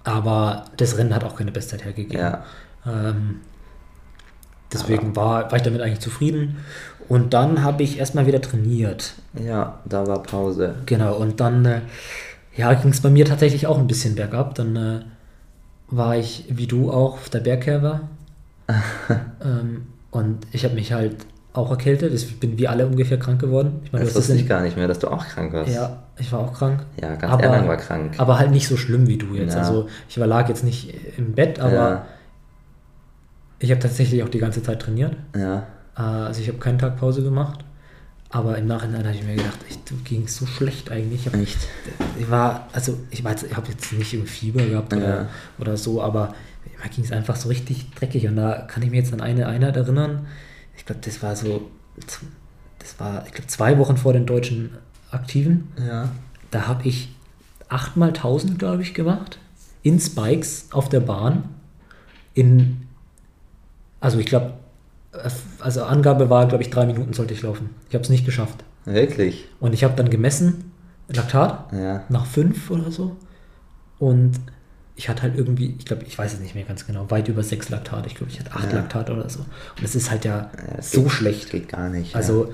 [0.05, 2.19] Aber das Rennen hat auch keine Bestzeit hergegeben.
[2.19, 2.45] Ja.
[2.87, 3.41] Ähm,
[4.73, 6.59] deswegen war, war ich damit eigentlich zufrieden.
[7.09, 9.15] Und dann habe ich erstmal wieder trainiert.
[9.35, 10.75] Ja, da war Pause.
[10.87, 11.81] Genau, und dann äh,
[12.57, 14.55] ja, ging es bei mir tatsächlich auch ein bisschen bergab.
[14.55, 15.01] Dann äh,
[15.89, 18.01] war ich, wie du auch, auf der Bergkerbe.
[19.45, 22.15] ähm, und ich habe mich halt auch erkältet.
[22.15, 23.81] Ich bin wie alle ungefähr krank geworden.
[23.85, 25.75] Ich meine, das wusste ich gar nicht mehr, dass du auch krank warst.
[25.75, 26.85] Ja, ich war auch krank.
[27.01, 28.15] Ja, ganz aber, Erlang war krank.
[28.19, 29.55] Aber halt nicht so schlimm wie du jetzt.
[29.55, 29.61] Ja.
[29.61, 32.07] Also ich war, lag jetzt nicht im Bett, aber ja.
[33.59, 35.17] ich habe tatsächlich auch die ganze Zeit trainiert.
[35.35, 35.67] Ja.
[35.97, 37.65] Äh, also ich habe keinen Tag Pause gemacht.
[38.35, 41.27] Aber im Nachhinein habe ich mir gedacht, ich, du ging so schlecht eigentlich.
[41.27, 41.59] Ich, hab, Echt?
[42.19, 45.29] ich war, also ich weiß, ich habe jetzt nicht im Fieber gehabt oder, ja.
[45.59, 46.35] oder so, aber
[46.83, 48.27] mir ging es einfach so richtig dreckig.
[48.27, 50.27] Und da kann ich mir jetzt an eine Einheit erinnern.
[50.77, 51.71] Ich glaube, das war so,
[52.79, 54.71] das war, ich glaube, zwei Wochen vor den deutschen
[55.11, 55.69] Aktiven.
[55.79, 56.11] Ja.
[56.51, 57.15] Da habe ich
[57.69, 59.39] achtmal 1000, glaube ich, gemacht.
[59.83, 61.45] In Spikes auf der Bahn.
[62.35, 62.89] In,
[64.01, 64.55] also ich glaube,
[65.61, 67.71] also Angabe war, glaube ich, drei Minuten sollte ich laufen.
[67.89, 68.65] Ich habe es nicht geschafft.
[68.85, 69.47] Wirklich?
[69.61, 70.73] Und ich habe dann gemessen,
[71.09, 72.05] Laktat, ja.
[72.09, 73.17] nach fünf oder so.
[73.99, 74.41] Und
[74.95, 77.43] ich hatte halt irgendwie, ich glaube, ich weiß es nicht mehr ganz genau, weit über
[77.43, 78.07] sechs Laktat.
[78.07, 78.79] Ich glaube, ich hatte acht ja.
[78.79, 79.41] Laktat oder so.
[79.41, 81.51] Und das ist halt ja, ja so geht, schlecht.
[81.51, 82.15] Geht gar nicht.
[82.15, 82.53] Also,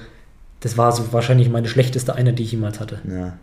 [0.60, 3.00] das war so wahrscheinlich meine schlechteste Einheit, die ich jemals hatte.
[3.08, 3.38] Ja.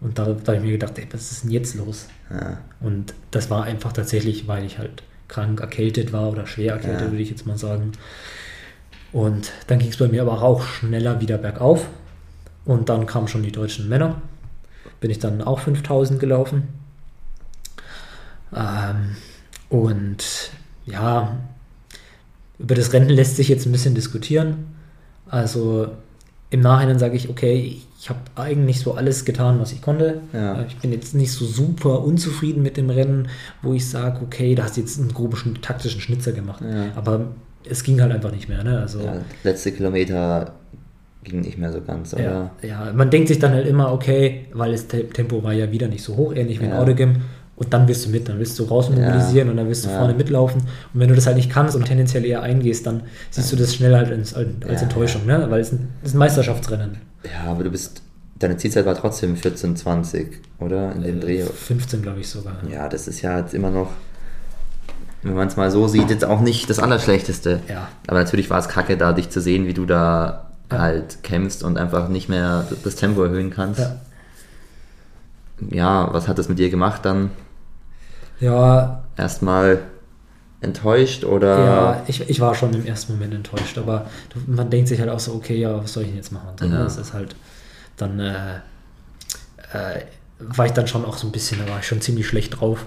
[0.00, 2.08] Und da, da habe ich mir gedacht, ey, was ist denn jetzt los?
[2.30, 2.58] Ja.
[2.80, 7.22] Und das war einfach tatsächlich, weil ich halt krank erkältet war oder schwer erkältet, würde
[7.22, 7.92] ich jetzt mal sagen.
[9.12, 11.86] Und dann ging es bei mir aber auch schneller wieder bergauf.
[12.64, 14.20] Und dann kamen schon die deutschen Männer.
[15.00, 16.68] Bin ich dann auch 5000 gelaufen.
[18.54, 19.16] Ähm,
[19.68, 20.50] und
[20.86, 21.36] ja,
[22.58, 24.66] über das Rennen lässt sich jetzt ein bisschen diskutieren.
[25.28, 25.88] Also
[26.50, 30.20] im Nachhinein sage ich, okay, ich habe eigentlich so alles getan, was ich konnte.
[30.32, 30.60] Ja.
[30.60, 33.28] Äh, ich bin jetzt nicht so super unzufrieden mit dem Rennen,
[33.62, 36.62] wo ich sage, okay, da hast du jetzt einen groben taktischen Schnitzer gemacht.
[36.62, 36.92] Ja.
[36.94, 37.28] Aber
[37.68, 38.62] es ging halt einfach nicht mehr.
[38.64, 38.78] Ne?
[38.78, 40.52] Also, ja, letzte Kilometer
[41.24, 42.50] ging nicht mehr so ganz, oder?
[42.62, 46.02] Ja, man denkt sich dann halt immer, okay, weil das Tempo war ja wieder nicht
[46.02, 47.22] so hoch, ähnlich wie in Autogym.
[47.62, 49.50] Und dann willst du mit, dann willst du rausmobilisieren ja.
[49.52, 49.98] und dann willst du ja.
[49.98, 50.62] vorne mitlaufen.
[50.62, 53.74] Und wenn du das halt nicht kannst und tendenziell eher eingehst, dann siehst du das
[53.74, 55.46] schnell halt als, als Enttäuschung, ne?
[55.48, 56.96] weil es ein, ist ein Meisterschaftsrennen.
[57.24, 58.02] Ja, aber du bist,
[58.40, 60.92] deine Zielzeit war trotzdem 14, 20, oder?
[60.92, 61.44] In dem Dreh.
[61.44, 62.56] 15, glaube ich sogar.
[62.68, 63.90] Ja, das ist ja jetzt immer noch
[65.22, 67.60] wenn man es mal so sieht, jetzt auch nicht das Allerschlechteste.
[67.68, 67.88] Ja.
[68.08, 70.78] Aber natürlich war es kacke, da dich zu sehen, wie du da ja.
[70.78, 73.80] halt kämpfst und einfach nicht mehr das Tempo erhöhen kannst.
[73.80, 73.96] Ja.
[75.70, 77.30] ja, was hat das mit dir gemacht dann?
[78.42, 79.04] Ja.
[79.16, 79.82] Erstmal
[80.60, 81.58] enttäuscht oder?
[81.58, 84.06] Ja, ich, ich war schon im ersten Moment enttäuscht, aber
[84.46, 86.50] man denkt sich halt auch so, okay, ja, was soll ich denn jetzt machen?
[86.58, 86.74] So, ne?
[86.74, 86.84] ja.
[86.84, 87.34] Das ist halt,
[87.96, 88.56] dann äh,
[89.72, 90.02] äh,
[90.38, 92.86] war ich dann schon auch so ein bisschen, da war ich schon ziemlich schlecht drauf.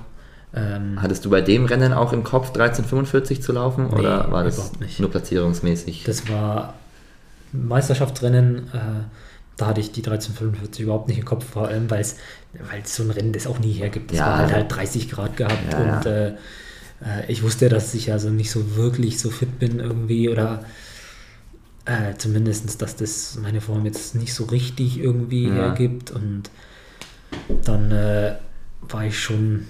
[0.54, 4.44] Ähm, Hattest du bei dem Rennen auch im Kopf 1345 zu laufen nee, oder war
[4.44, 6.04] das nur platzierungsmäßig?
[6.06, 6.76] Das war
[7.52, 12.16] Meisterschaftsrennen, äh, da hatte ich die 1345 überhaupt nicht im Kopf, vor allem weil es
[12.86, 14.12] so ein Rennen das auch nie hergibt.
[14.12, 16.12] Es ja, war halt, halt 30 Grad gehabt ja, und ja.
[16.28, 16.36] Äh,
[17.02, 20.66] Äh, ich wusste, dass ich also nicht so wirklich so fit bin irgendwie oder
[21.86, 26.50] äh, zumindest, dass das meine Form jetzt nicht so richtig irgendwie hergibt und
[27.64, 28.36] dann äh,
[28.82, 29.68] war ich schon,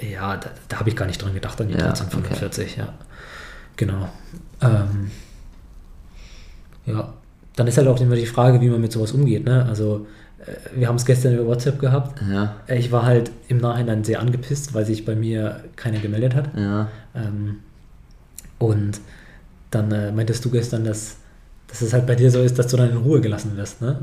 [0.00, 2.94] ja, da, da habe ich gar nicht dran gedacht an die Ja, 1345, ja.
[3.76, 4.08] Genau.
[4.60, 5.10] Ähm,
[6.86, 7.14] ja,
[7.56, 9.44] dann ist halt auch immer die Frage, wie man mit sowas umgeht.
[9.44, 9.64] Ne?
[9.66, 10.06] Also,
[10.46, 12.20] äh, wir haben es gestern über WhatsApp gehabt.
[12.30, 16.34] Ja, Äh, Ich war halt im Nachhinein sehr angepisst, weil sich bei mir keiner gemeldet
[16.34, 16.48] hat.
[16.56, 16.88] ja.
[17.14, 17.56] Ähm,
[18.58, 19.00] und
[19.70, 21.16] dann äh, meintest du gestern, dass,
[21.66, 23.80] dass es halt bei dir so ist, dass du dann in Ruhe gelassen wirst.
[23.82, 23.98] Ne?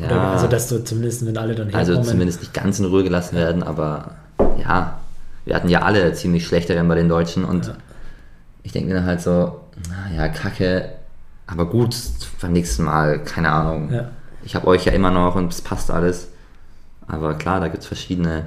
[0.00, 0.06] Ja.
[0.06, 3.02] Oder, also, dass du zumindest, wenn alle dann Also herkommen- zumindest nicht ganz in Ruhe
[3.04, 4.16] gelassen werden, aber
[4.62, 4.98] ja,
[5.46, 7.72] wir hatten ja alle ziemlich schlechte Rennen bei den Deutschen und
[8.62, 10.90] ich denke mir dann halt so, naja, kacke,
[11.46, 11.94] aber gut,
[12.40, 13.92] beim nächsten Mal, keine Ahnung.
[13.92, 14.10] Ja.
[14.44, 16.28] Ich habe euch ja immer noch und es passt alles.
[17.06, 18.44] Aber klar, da gibt es verschiedene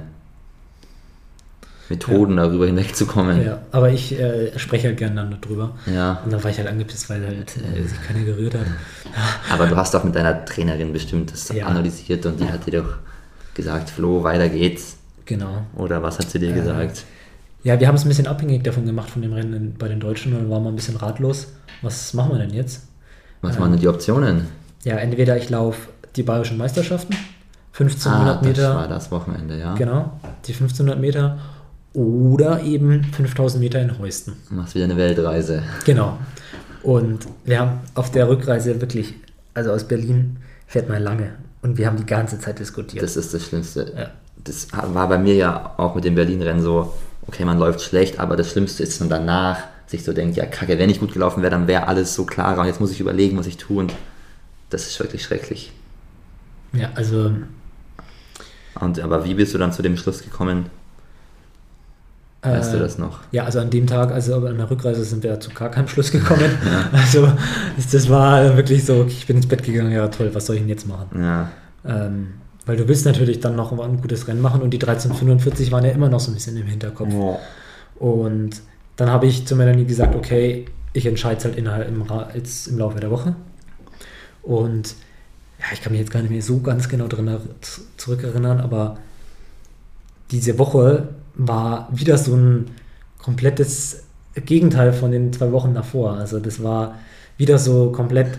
[1.88, 3.44] Methoden, darüber hinwegzukommen.
[3.44, 5.70] Ja, aber ich äh, spreche halt gerne dann darüber.
[5.86, 6.20] Ja.
[6.24, 8.66] Und dann war ich halt angepisst, weil halt äh, sich keiner gerührt hat.
[9.50, 11.66] Aber du hast doch mit deiner Trainerin bestimmt das Ja.
[11.66, 12.96] analysiert und die hat dir doch
[13.54, 14.96] gesagt, Flo, weiter geht's.
[15.24, 15.62] Genau.
[15.76, 17.04] Oder was hat sie dir gesagt?
[17.64, 20.32] Ja, wir haben es ein bisschen abhängig davon gemacht von dem Rennen bei den Deutschen
[20.34, 21.48] und dann waren wir ein bisschen ratlos.
[21.80, 22.82] Was machen wir denn jetzt?
[23.42, 24.46] Was waren denn die Optionen?
[24.84, 27.14] Ja, entweder ich laufe die bayerischen Meisterschaften,
[27.72, 29.74] 1500 Ah, das Meter, war das Wochenende, ja.
[29.74, 30.12] genau,
[30.46, 31.38] die 1500 Meter
[31.94, 34.34] oder eben 5000 Meter in Heusten.
[34.48, 35.62] Du machst wieder eine Weltreise.
[35.84, 36.18] Genau.
[36.82, 39.14] Und wir haben auf der Rückreise wirklich,
[39.54, 41.30] also aus Berlin fährt man lange
[41.62, 43.02] und wir haben die ganze Zeit diskutiert.
[43.02, 43.92] Das ist das Schlimmste.
[43.96, 44.10] Ja.
[44.44, 46.94] Das war bei mir ja auch mit dem Berlin-Rennen so,
[47.26, 50.78] okay, man läuft schlecht, aber das Schlimmste ist dann danach, sich so denkt, ja kacke,
[50.78, 53.38] wenn ich gut gelaufen wäre, dann wäre alles so klarer und jetzt muss ich überlegen,
[53.38, 53.94] was ich tue und
[54.70, 55.72] das ist wirklich schrecklich.
[56.72, 57.32] ja, also
[58.80, 60.70] Und, aber wie bist du dann zu dem Schluss gekommen?
[62.50, 63.20] Weißt Äh, du das noch?
[63.32, 66.10] Ja, also an dem Tag, also an der Rückreise sind wir zu gar keinem Schluss
[66.12, 66.58] gekommen.
[66.92, 67.32] Also
[67.90, 70.68] das, war wirklich so, ich bin ins Bett gegangen, ja toll, was soll ich denn
[70.68, 71.10] jetzt machen?
[71.14, 71.50] Ja,
[71.84, 75.84] Ähm, weil du willst natürlich dann noch ein gutes Rennen machen und die 1345 waren
[75.84, 77.14] ja immer noch so ein bisschen im Hinterkopf.
[77.94, 78.62] Und
[78.98, 82.78] dann habe ich zu Melanie gesagt, okay, ich entscheide es halt innerhalb im, jetzt im
[82.78, 83.36] Laufe der Woche.
[84.42, 84.96] Und
[85.60, 87.40] ja, ich kann mich jetzt gar nicht mehr so ganz genau drin er-
[87.96, 88.98] zurückerinnern, aber
[90.32, 92.66] diese Woche war wieder so ein
[93.18, 94.02] komplettes
[94.34, 96.14] Gegenteil von den zwei Wochen davor.
[96.14, 96.96] Also das war
[97.36, 98.38] wieder so komplett,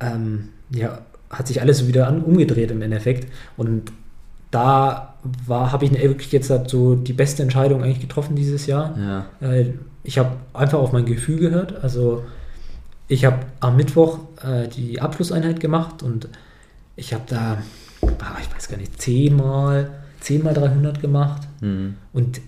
[0.00, 3.32] ähm, ja, hat sich alles wieder an, umgedreht im Endeffekt.
[3.56, 3.90] Und
[4.50, 5.14] da
[5.46, 9.26] war, habe ich wirklich jetzt halt so die beste Entscheidung eigentlich getroffen dieses Jahr.
[9.40, 9.72] ja, Äh,
[10.04, 11.82] Ich habe einfach auf mein Gefühl gehört.
[11.84, 12.24] Also
[13.08, 16.28] ich habe am Mittwoch äh, die Abschlusseinheit gemacht und
[16.96, 17.58] ich habe da,
[18.02, 21.94] ich weiß gar nicht, zehnmal, zehnmal 300 gemacht hm.
[22.12, 22.40] und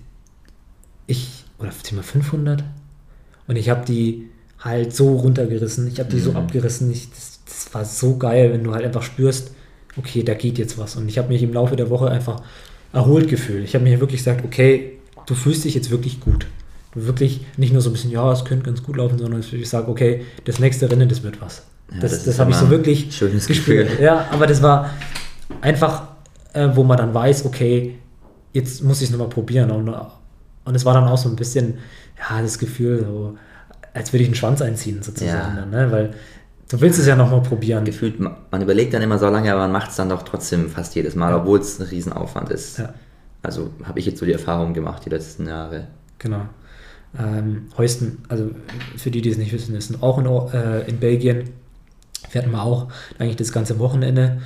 [1.07, 2.63] ich, oder zehnmal 500
[3.47, 6.37] und ich habe die halt so runtergerissen, ich habe die so Mhm.
[6.37, 9.51] abgerissen, ich, das, das war so geil, wenn du halt einfach spürst,
[9.97, 12.41] okay, da geht jetzt was und ich habe mich im Laufe der Woche einfach
[12.93, 13.63] erholt gefühlt.
[13.63, 16.47] Ich habe mir wirklich gesagt, okay, du fühlst dich jetzt wirklich gut.
[16.93, 19.69] Du wirklich nicht nur so ein bisschen, ja, es könnte ganz gut laufen, sondern ich
[19.69, 21.63] sage, okay, das nächste Rennen, das wird was.
[21.91, 23.89] Ja, das das das habe ich so wirklich schönes gespürt.
[23.89, 24.05] Gefühl.
[24.05, 24.89] Ja, aber das war
[25.61, 26.03] einfach,
[26.53, 27.95] äh, wo man dann weiß, okay,
[28.53, 29.71] jetzt muss ich es nochmal probieren.
[29.71, 31.75] Und, und es war dann auch so ein bisschen,
[32.17, 33.37] ja, das Gefühl, so,
[33.93, 35.55] als würde ich einen Schwanz einziehen, sozusagen.
[35.55, 35.61] Ja.
[35.61, 35.91] Dann, ne?
[35.91, 36.13] Weil
[36.71, 37.85] du willst es ja nochmal probieren.
[37.85, 40.69] Gefühlt, ma- man überlegt dann immer so lange, aber man macht es dann doch trotzdem
[40.69, 41.37] fast jedes Mal, Ja.
[41.37, 42.79] obwohl es ein Riesenaufwand ist.
[42.79, 42.93] Ja.
[43.43, 45.87] Also habe ich jetzt so die Erfahrung gemacht die letzten Jahre.
[46.19, 46.41] Genau.
[47.17, 48.51] Ähm, Heusten, also
[48.97, 51.49] für die, die es nicht wissen, ist auch in, äh, in Belgien.
[52.29, 52.87] Fährt man auch
[53.19, 54.37] eigentlich das ganze Wochenende.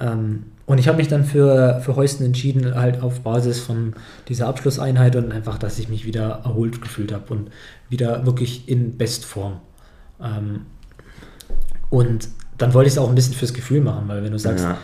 [0.00, 3.94] Ähm, und ich habe mich dann für, für Heusten entschieden, halt auf Basis von
[4.28, 7.50] dieser Abschlusseinheit und einfach, dass ich mich wieder erholt gefühlt habe und
[7.88, 9.60] wieder wirklich in Bestform.
[10.22, 10.62] Ähm,
[11.96, 12.28] und
[12.58, 14.76] dann wollte ich es auch ein bisschen fürs Gefühl machen, weil wenn du sagst, ja.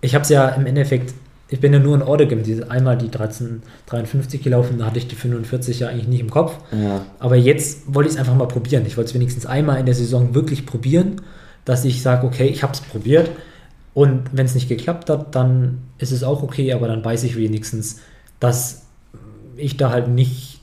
[0.00, 1.14] ich habe es ja im Endeffekt,
[1.48, 5.14] ich bin ja nur in Ordegem, diese einmal die 1353 gelaufen, da hatte ich die
[5.14, 6.58] 45 ja eigentlich nicht im Kopf.
[6.72, 7.06] Ja.
[7.20, 8.84] Aber jetzt wollte ich es einfach mal probieren.
[8.84, 11.22] Ich wollte es wenigstens einmal in der Saison wirklich probieren,
[11.64, 13.30] dass ich sage, okay, ich habe es probiert.
[13.94, 17.36] Und wenn es nicht geklappt hat, dann ist es auch okay, aber dann weiß ich
[17.36, 18.00] wenigstens,
[18.40, 18.82] dass
[19.56, 20.60] ich da halt nicht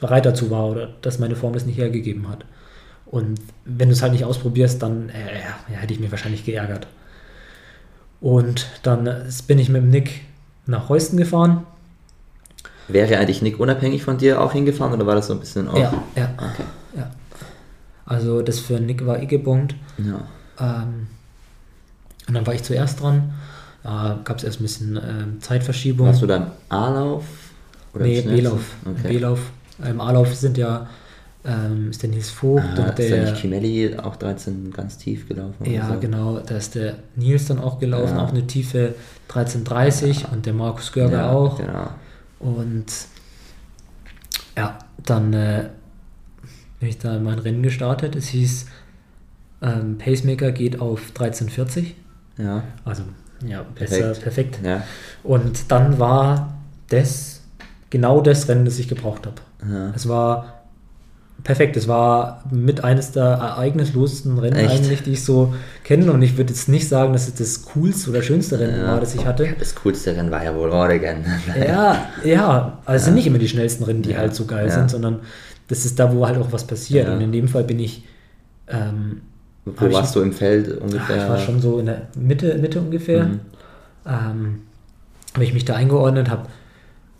[0.00, 2.44] bereit dazu war oder dass meine Form das nicht hergegeben hat.
[3.10, 6.86] Und wenn du es halt nicht ausprobierst, dann äh, ja, hätte ich mir wahrscheinlich geärgert.
[8.20, 10.22] Und dann äh, bin ich mit dem Nick
[10.66, 11.64] nach Heusten gefahren.
[12.88, 15.78] Wäre eigentlich Nick unabhängig von dir auch hingefahren oder war das so ein bisschen auch?
[15.78, 16.64] Ja, ja, Okay.
[16.96, 17.10] ja.
[18.06, 19.74] Also das für Nick war eh gebongt.
[19.98, 20.20] Ja.
[20.58, 21.06] Ähm,
[22.26, 23.34] und dann war ich zuerst dran.
[23.82, 26.06] Da gab es erst ein bisschen ähm, Zeitverschiebung.
[26.08, 27.24] Warst du dann A-Lauf?
[27.94, 28.20] nee?
[28.22, 28.60] B-Lauf.
[28.84, 29.08] Okay.
[29.14, 29.38] B-Lauf.
[29.84, 30.88] Im A-Lauf sind ja
[31.48, 33.30] ähm, ist der Nils Vogt Ah, und ist da der.
[33.30, 35.64] nicht Chimelli auch 13 ganz tief gelaufen?
[35.70, 35.98] Ja, so?
[35.98, 38.24] genau, da ist der Nils dann auch gelaufen, Ja.
[38.24, 38.94] auch eine tiefe
[39.28, 41.56] 1330 und der Markus Görger Ja, auch.
[41.58, 41.88] Genau.
[42.40, 42.86] Und
[44.56, 45.70] ja, dann äh,
[46.80, 48.14] bin ich da mein Rennen gestartet.
[48.16, 48.66] Es hieß,
[49.62, 51.94] ähm, Pacemaker geht auf 1340.
[52.36, 53.02] Ja, Also,
[53.46, 54.22] ja, besser, Perfekt.
[54.22, 54.58] perfekt.
[54.64, 54.82] ja,
[55.24, 56.58] Und dann war
[56.88, 57.42] das
[57.90, 59.36] genau das Rennen, das ich gebraucht habe.
[59.68, 59.92] ja.
[59.94, 60.57] Es war
[61.44, 61.76] perfekt.
[61.76, 64.70] Es war mit eines der ereignislosesten Rennen Echt?
[64.70, 66.10] eigentlich, die ich so kenne.
[66.12, 68.86] Und ich würde jetzt nicht sagen, dass es das coolste oder schönste Rennen Ja.
[68.92, 69.54] war, das ich hatte.
[69.58, 71.24] Das coolste Rennen war ja wohl Oregon.
[71.58, 72.78] Ja, ja.
[72.84, 74.18] Also es sind nicht immer die schnellsten Rennen, die Ja.
[74.18, 74.72] halt so geil Ja.
[74.74, 75.20] sind, sondern
[75.68, 77.06] das ist da, wo halt auch was passiert.
[77.08, 77.14] Ja.
[77.14, 78.04] Und in dem Fall bin ich,
[78.68, 79.22] ähm,
[79.64, 81.16] Wo ich- warst du im Feld ja, ungefähr?
[81.24, 83.24] ich war schon so in der Mitte, Mitte ungefähr.
[83.24, 83.40] Mhm.
[84.06, 84.58] Ähm,
[85.34, 86.48] habe ich mich da eingeordnet, habe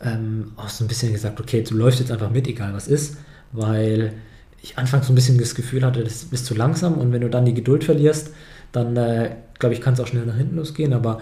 [0.01, 3.17] ähm, auch so ein bisschen gesagt, okay, du läufst jetzt einfach mit, egal was ist,
[3.53, 4.13] weil
[4.63, 7.31] ich anfangs so ein bisschen das Gefühl hatte, das ist zu langsam und wenn du
[7.31, 8.31] dann die Geduld verlierst,
[8.73, 11.21] dann äh, glaube ich, kann es auch schnell nach hinten losgehen, aber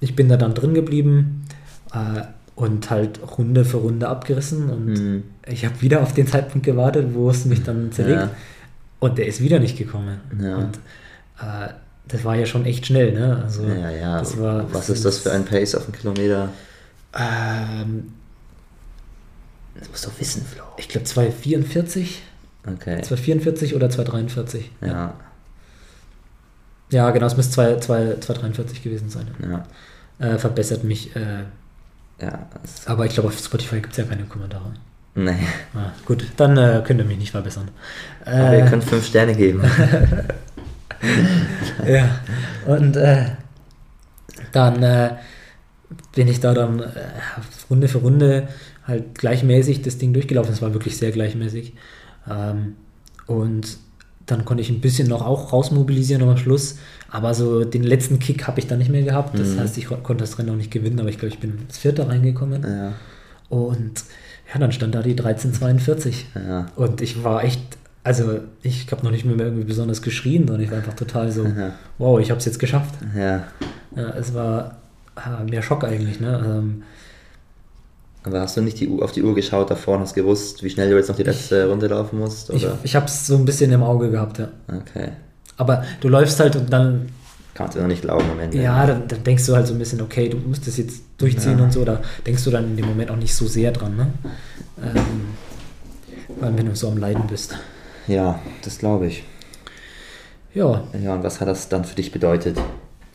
[0.00, 1.44] ich bin da dann drin geblieben
[1.92, 2.22] äh,
[2.56, 5.22] und halt Runde für Runde abgerissen und Mhm.
[5.46, 8.30] ich habe wieder auf den Zeitpunkt gewartet, wo es mich dann zerlegt Ja.
[9.00, 10.20] und der ist wieder nicht gekommen.
[10.40, 10.56] Ja.
[10.56, 10.76] Und
[11.40, 11.72] äh,
[12.06, 13.40] das war ja schon echt schnell, ne?
[13.44, 14.22] Also, Ja, ja.
[14.38, 16.50] War, Was ist das für ein Pace auf einen Kilometer?
[17.18, 18.12] Ähm,
[19.78, 20.62] Das musst du doch wissen, Flo.
[20.76, 22.22] ich glaube 244,
[22.66, 23.02] Okay.
[23.02, 24.70] 244 oder 243.
[24.80, 25.14] Ja,
[26.90, 29.26] Ja, genau, es müsste 2, 2, 243 gewesen sein.
[29.42, 29.66] ja,
[30.26, 31.14] Äh, verbessert mich.
[31.16, 31.44] Äh,
[32.20, 32.46] ja.
[32.86, 34.72] Aber ich glaube, auf Spotify gibt es ja keine Kommentare.
[35.14, 35.36] nee.
[35.74, 37.68] Ah, gut, dann äh, könnt ihr mich nicht verbessern.
[38.24, 39.62] Aber ihr Äh, könnt fünf Sterne geben.
[41.86, 42.08] ja,
[42.66, 43.26] und äh,
[44.52, 45.10] dann äh,
[46.14, 46.88] bin ich da dann äh,
[47.68, 48.48] Runde für Runde
[48.86, 50.52] halt gleichmäßig das Ding durchgelaufen.
[50.52, 51.72] Es war wirklich sehr gleichmäßig.
[52.30, 52.74] Ähm,
[53.26, 53.78] und
[54.26, 56.78] dann konnte ich ein bisschen noch auch rausmobilisieren am Schluss.
[57.10, 59.38] Aber so den letzten Kick habe ich dann nicht mehr gehabt.
[59.38, 59.60] Das Mhm.
[59.60, 61.78] heißt, ich kon- konnte das Rennen auch nicht gewinnen, aber ich glaube, ich bin ins
[61.78, 62.62] vierte reingekommen.
[62.62, 62.92] ja,
[63.50, 64.02] Und
[64.52, 66.26] ja, dann stand da die 1342.
[66.34, 66.66] ja.
[66.76, 67.60] Und ich war echt,
[68.02, 71.44] also ich habe noch nicht mehr irgendwie besonders geschrien, sondern ich war einfach total so,
[71.44, 71.74] Ja.
[71.98, 72.94] wow, ich habe es jetzt geschafft.
[73.16, 73.44] ja.
[74.18, 74.78] Es war
[75.16, 76.18] äh, mehr Schock eigentlich.
[76.18, 76.42] Ne?
[76.44, 76.82] Ähm,
[78.26, 80.90] Aber hast du nicht die auf die Uhr geschaut davor und hast gewusst, wie schnell
[80.90, 82.50] du jetzt noch die letzte Runde laufen musst?
[82.50, 82.78] ich Oder?
[82.82, 84.48] ich habe es so ein bisschen im Auge gehabt, ja.
[84.68, 85.08] Okay.
[85.58, 87.10] Aber du läufst halt und dann,
[87.52, 88.60] Kannst du noch nicht glauben am Ende.
[88.60, 91.58] ja, dann, dann denkst du halt so ein bisschen, okay, du musst das jetzt durchziehen
[91.58, 91.64] Ja.
[91.64, 94.12] und so, da denkst du dann in dem Moment auch nicht so sehr dran, ne?
[94.82, 95.34] Ähm,
[96.40, 97.56] weil wenn du so am Leiden bist.
[98.08, 99.22] Ja, das glaube ich.
[100.54, 102.56] Ja, Ja, und was hat das dann für dich bedeutet?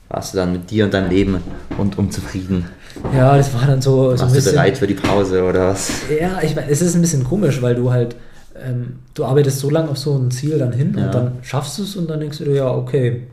[0.10, 1.38] Warst du dann mit dir und deinem Leben
[1.78, 2.65] rundum zufrieden?
[3.13, 4.52] ja, das war dann so, so Warst du bisschen.
[4.54, 5.91] bereit für die Pause oder was?
[6.19, 8.15] Ja, ich meine, es ist ein bisschen komisch, weil du halt,
[8.56, 11.06] ähm, du arbeitest so lange auf so ein Ziel dann hin Ja.
[11.06, 13.28] und dann schaffst du es und dann denkst du dir, ja, okay,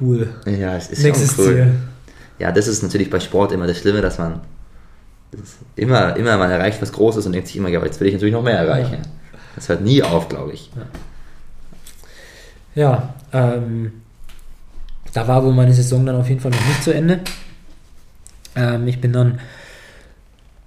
[0.00, 0.28] cool.
[0.46, 1.46] Ja, es ist Nächstes cool.
[1.46, 1.72] Ziel.
[2.40, 4.40] Ja, das ist natürlich bei Sport immer das Schlimme, dass man
[5.30, 8.08] das immer, immer man erreicht was Großes und denkt sich immer, ja, aber jetzt will
[8.08, 8.98] ich natürlich noch mehr erreichen.
[9.54, 10.70] Das hört nie auf, glaube ich.
[12.74, 13.92] Ja, ähm,
[15.12, 17.20] da war wohl meine Saison dann auf jeden Fall noch nicht zu Ende.
[18.56, 19.40] Ähm, ich bin dann,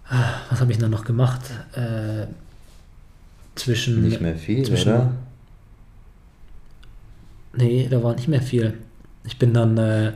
[0.10, 1.42] ah, was habe ich dann noch gemacht?
[1.74, 2.28] Äh,
[3.56, 4.02] zwischen.
[4.04, 5.12] Nicht mehr viel, zwischen- oder?
[7.54, 8.74] Nee, da war nicht mehr viel.
[9.24, 10.12] Ich bin dann äh,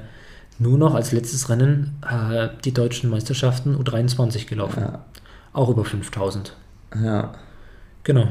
[0.57, 4.81] nur noch als letztes Rennen äh, die deutschen Meisterschaften U23 gelaufen.
[4.81, 5.05] Ja,
[5.53, 6.53] Auch über 5000.
[7.01, 7.31] ja.
[8.03, 8.27] Genau.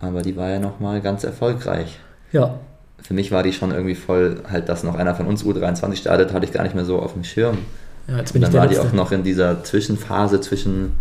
[0.00, 1.98] Aber die war ja nochmal ganz erfolgreich.
[2.32, 2.60] Ja,
[3.02, 6.32] Für mich war die schon irgendwie voll, halt, dass noch einer von uns U23 startet,
[6.32, 7.58] hatte ich gar nicht mehr so auf dem Schirm.
[8.08, 8.88] ja jetzt bin ich dann der war die Letzte.
[8.88, 10.92] auch noch in dieser Zwischenphase zwischen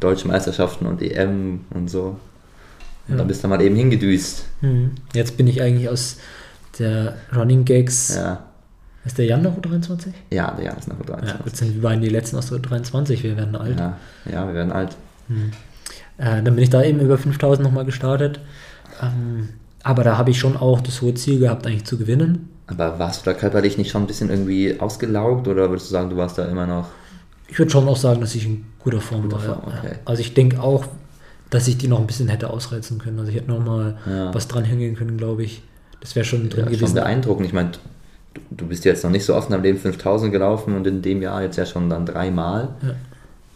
[0.00, 2.16] deutschen Meisterschaften und EM und so.
[3.08, 3.16] Und Ja.
[3.16, 4.44] dann bist du mal eben hingedüst.
[4.60, 4.92] Mhm.
[5.14, 6.16] Jetzt bin ich eigentlich aus
[6.78, 8.14] der Running Gags.
[8.16, 8.44] Ja,
[9.04, 10.08] Ist der Jan noch U23?
[10.30, 11.26] ja, der Jan ist noch U23.
[11.26, 13.22] Ja, gut, sind wir beiden die letzten aus der U23.
[13.22, 13.78] Wir werden alt.
[13.78, 13.96] Ja,
[14.30, 14.96] ja, wir werden alt.
[15.28, 15.52] Mhm.
[16.18, 18.40] Äh, dann bin ich da eben über 5000 nochmal gestartet.
[19.02, 19.48] Ähm,
[19.82, 22.48] aber da habe ich schon auch das hohe Ziel gehabt, eigentlich zu gewinnen.
[22.66, 26.10] Aber warst du da körperlich nicht schon ein bisschen irgendwie ausgelaugt oder würdest du sagen,
[26.10, 26.86] du warst da immer noch?
[27.48, 29.42] Ich würde schon auch sagen, dass ich in guter Form Guter war.
[29.62, 29.96] Form, okay.
[30.04, 30.84] Also ich denke auch,
[31.50, 33.18] dass ich die noch ein bisschen hätte ausreizen können.
[33.18, 34.32] Also ich hätte noch mal Ja.
[34.32, 35.62] was dran hängen können, glaube ich.
[36.00, 36.94] Das wäre schon drin Ja, schon gewesen.
[36.94, 37.46] beeindruckend.
[37.46, 37.72] Ich meine,
[38.34, 41.02] du, du bist jetzt noch nicht so oft in deinem Leben 5000 gelaufen und in
[41.02, 42.68] dem Jahr jetzt ja schon dann dreimal.
[42.82, 42.90] Ja.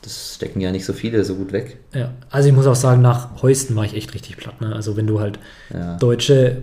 [0.05, 1.79] Das stecken ja nicht so viele so gut weg.
[1.95, 4.61] Ja, also ich muss auch sagen, nach Heusten war ich echt richtig platt.
[4.61, 4.75] Ne?
[4.75, 5.39] Also wenn du halt
[5.73, 5.97] Ja.
[5.97, 6.63] deutsche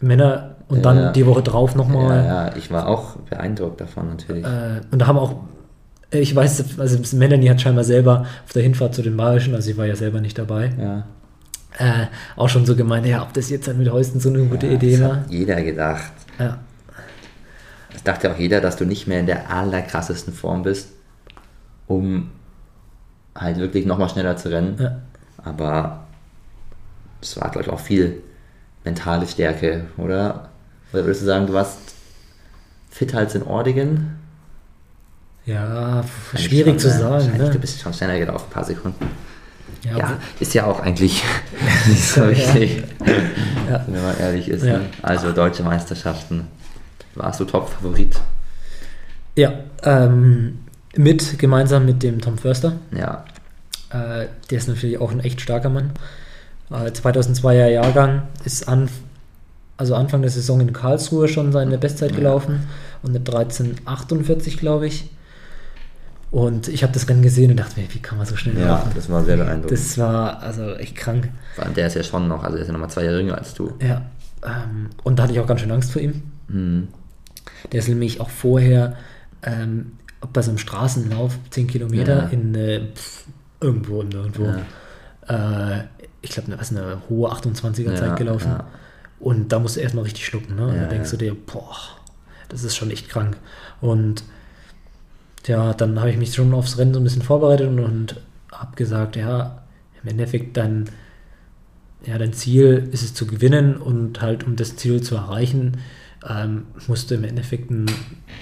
[0.00, 1.12] Männer und Ja, dann ja.
[1.12, 2.24] die Woche drauf Ja, nochmal.
[2.26, 4.44] ja, ich war auch beeindruckt davon natürlich.
[4.44, 5.36] Äh, und da haben auch
[6.12, 9.76] Ich weiß, also Melanie hat scheinbar selber auf der Hinfahrt zu den Bayerischen, also ich
[9.76, 11.06] war ja selber nicht dabei, Ja.
[11.78, 12.06] äh,
[12.36, 14.72] auch schon so gemeint, ja, ob das jetzt halt mit Heusten so eine gute ja,
[14.74, 15.16] Idee das war.
[15.16, 16.12] hat jeder gedacht.
[16.38, 16.58] Ja.
[17.92, 20.90] Das dachte auch jeder, dass du nicht mehr in der allerkrassesten Form bist,
[21.88, 22.30] um
[23.36, 24.76] halt wirklich nochmal schneller zu rennen.
[24.80, 24.96] Ja.
[25.44, 26.04] Aber
[27.20, 28.22] es war, glaube ich, auch viel
[28.84, 30.48] mentale Stärke, oder?
[30.92, 31.78] Oder würdest du sagen, du warst
[32.90, 34.18] fitter als in Ordingen?
[35.44, 37.36] Ja, Eigentlich schwierig schon, zu sagen.
[37.36, 37.50] Ne?
[37.50, 39.06] Du bist schon schneller gelaufen, ein paar Sekunden.
[39.82, 41.22] Ja, Ja, ist ja auch eigentlich
[41.86, 42.30] nicht so Ja.
[42.30, 42.82] wichtig,
[43.70, 43.84] Ja.
[43.86, 44.64] wenn man ehrlich ist.
[44.64, 44.80] Ne?
[45.02, 46.48] Also deutsche Meisterschaften.
[47.14, 48.16] Warst du Top-Favorit?
[49.36, 50.60] ja ähm,
[50.96, 52.72] mit, gemeinsam mit dem Tom Förster.
[52.96, 53.24] Ja.
[53.90, 55.90] Äh, der ist natürlich auch ein echt starker Mann.
[56.70, 58.88] Äh, 2002er Jahrgang ist an,
[59.76, 62.16] also Anfang der Saison in Karlsruhe schon seine Bestzeit Ja.
[62.16, 62.66] gelaufen
[63.02, 65.10] und eine 13,48 glaube ich.
[66.32, 68.66] Und ich habe das Rennen gesehen und dachte mir, wie kann man so schnell Ja,
[68.78, 68.90] laufen?
[68.94, 69.70] das war sehr beeindruckend.
[69.78, 71.28] Das war also echt krank.
[71.76, 73.72] Der ist ja schon noch, also der ist ja nochmal zwei Jahre jünger als du.
[73.80, 74.02] Ja.
[74.44, 76.22] Ähm, und da hatte ich auch ganz schön Angst vor ihm.
[76.48, 76.88] Mhm.
[77.72, 78.96] Der ist nämlich auch vorher
[79.42, 79.92] ähm,
[80.32, 82.28] bei so einem Straßenlauf, 10 Kilometer, Ja.
[82.28, 83.24] in äh, pf,
[83.60, 84.46] irgendwo und irgendwo.
[85.28, 85.82] Äh,
[86.22, 88.48] ich glaube, was eine hohe 28er Ja, Zeit gelaufen.
[88.50, 88.66] ja.
[89.20, 90.56] Und da musst du erstmal richtig schlucken.
[90.56, 90.66] Ne?
[90.66, 91.18] Und Ja, da denkst ja.
[91.18, 91.76] du dir, boah,
[92.48, 93.36] das ist schon echt krank.
[93.80, 94.24] Und
[95.46, 98.20] ja, dann habe ich mich schon aufs Rennen so ein bisschen vorbereitet und, und
[98.52, 99.62] habe gesagt, ja,
[100.02, 100.86] im Endeffekt dein,
[102.04, 105.78] ja, dein Ziel ist es zu gewinnen und halt um das Ziel zu erreichen,
[106.28, 107.86] ähm, musst du im Endeffekt einen,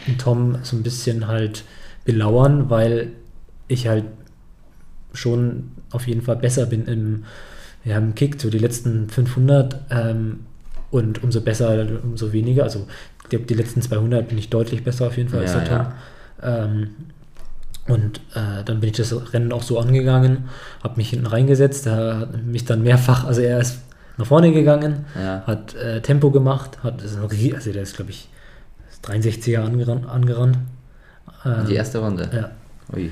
[0.07, 1.65] einen Tom so ein bisschen halt
[2.05, 3.13] belauern, weil
[3.69, 4.05] ich halt
[5.13, 7.25] schon auf jeden Fall besser bin im,
[7.85, 10.41] ja, im Kick, so die letzten 500 ähm,
[10.91, 12.65] und umso besser, umso weniger.
[12.65, 12.87] Also
[13.23, 15.79] ich glaube, die letzten 200 bin ich deutlich besser auf jeden Fall als Ja, der
[15.79, 15.93] Tom.
[16.43, 16.91] Ähm,
[17.87, 20.49] und äh, dann bin ich das Rennen auch so angegangen,
[20.83, 23.81] habe mich hinten reingesetzt, er hat mich dann mehrfach, also er ist
[24.17, 25.43] nach vorne gegangen, Ja.
[25.47, 28.29] hat äh, Tempo gemacht, hat, also der ist glaube ich
[29.05, 30.09] 63er angerannt.
[30.09, 30.59] angerannt.
[31.45, 32.29] Ähm, Die erste Runde.
[32.33, 32.51] ja.
[32.97, 33.11] Ui.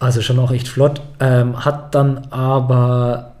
[0.00, 1.00] Also schon auch echt flott.
[1.20, 3.32] Ähm, hat dann aber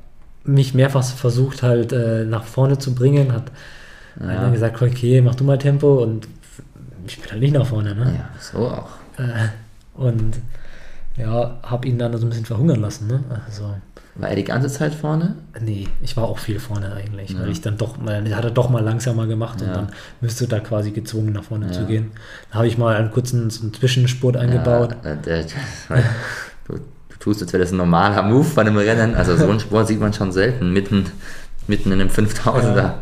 [0.44, 3.44] mich mehrfach versucht halt äh, nach vorne zu bringen, hat
[4.20, 4.26] Ja.
[4.28, 6.26] einer gesagt, okay, mach du mal Tempo und
[7.06, 7.94] ich bin halt nicht nach vorne.
[7.94, 8.14] Ne?
[8.18, 8.90] Ja, so auch.
[9.18, 9.48] Äh,
[9.94, 10.34] und
[11.16, 13.06] ja, habe ihn dann so ein bisschen verhungern lassen.
[13.06, 13.20] Ne?
[13.46, 13.74] Also,
[14.14, 15.36] War er die ganze Zeit vorne?
[15.60, 17.40] nee, ich war auch viel vorne eigentlich, Ja.
[17.40, 19.74] weil ich dann doch mal, hat er doch mal langsamer gemacht und Ja.
[19.74, 19.88] dann
[20.20, 21.72] müsste da quasi gezwungen nach vorne Ja.
[21.72, 22.12] zu gehen.
[22.50, 24.96] Da habe ich mal einen kurzen so einen Zwischenspurt eingebaut.
[25.26, 25.44] Der,
[26.66, 29.14] du, du tust, als wäre das ein normaler Move bei einem Rennen.
[29.14, 31.06] Also so einen Sport sieht man schon selten, mitten,
[31.66, 32.94] mitten in einem 5000er.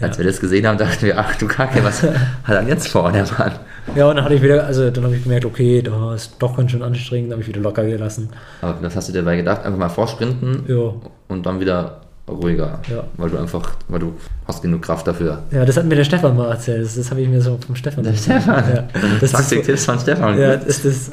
[0.00, 2.16] Als wir das gesehen haben, dachten wir, ach du Kacke, was hat
[2.48, 3.52] er jetzt vor, der Mann?
[3.94, 6.56] Ja, und dann hatte ich wieder, also dann habe ich gemerkt, okay, da ist doch
[6.56, 8.28] ganz schön anstrengend, habe ich wieder locker gelassen.
[8.60, 9.64] Aber was hast du dir dabei gedacht?
[9.64, 10.92] Einfach mal vorsprinten Ja,
[11.28, 12.80] und dann wieder ruhiger.
[12.90, 13.04] Ja.
[13.18, 14.14] Weil du einfach, weil du
[14.48, 15.42] hast genug Kraft dafür.
[15.50, 16.82] ja das hat mir der Stefan mal erzählt.
[16.84, 18.12] Das, das habe ich mir so vom Stefan Der.
[18.14, 18.64] Stefan.
[18.74, 18.84] Ja.
[19.20, 20.38] Das ist, Taktiktipps von Stefan.
[20.38, 21.10] ja, dass das,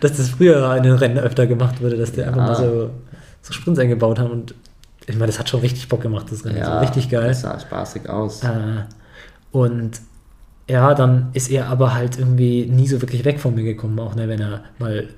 [0.00, 2.28] dass das früher in den Rennen öfter gemacht wurde, dass die Ja.
[2.28, 2.90] einfach mal so,
[3.42, 4.30] so Sprints eingebaut haben.
[4.30, 4.54] Und
[5.06, 6.58] ich meine, das hat schon richtig Bock gemacht, das Rennen.
[6.58, 7.28] Ja, richtig geil.
[7.28, 8.42] Das sah spaßig aus.
[8.42, 8.84] Äh,
[9.50, 10.00] und
[10.68, 14.14] ja, dann ist er aber halt irgendwie nie so wirklich weg von mir gekommen, auch
[14.14, 15.08] ne, wenn er mal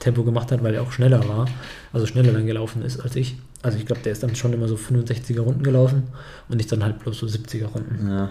[0.00, 1.46] Tempo gemacht hat, weil er auch schneller war,
[1.92, 3.36] also schneller dann gelaufen ist als ich.
[3.62, 6.04] Also ich glaube, der ist dann schon immer so 65er Runden gelaufen
[6.48, 8.08] und ich dann halt bloß so 70er Runden.
[8.10, 8.30] Ja.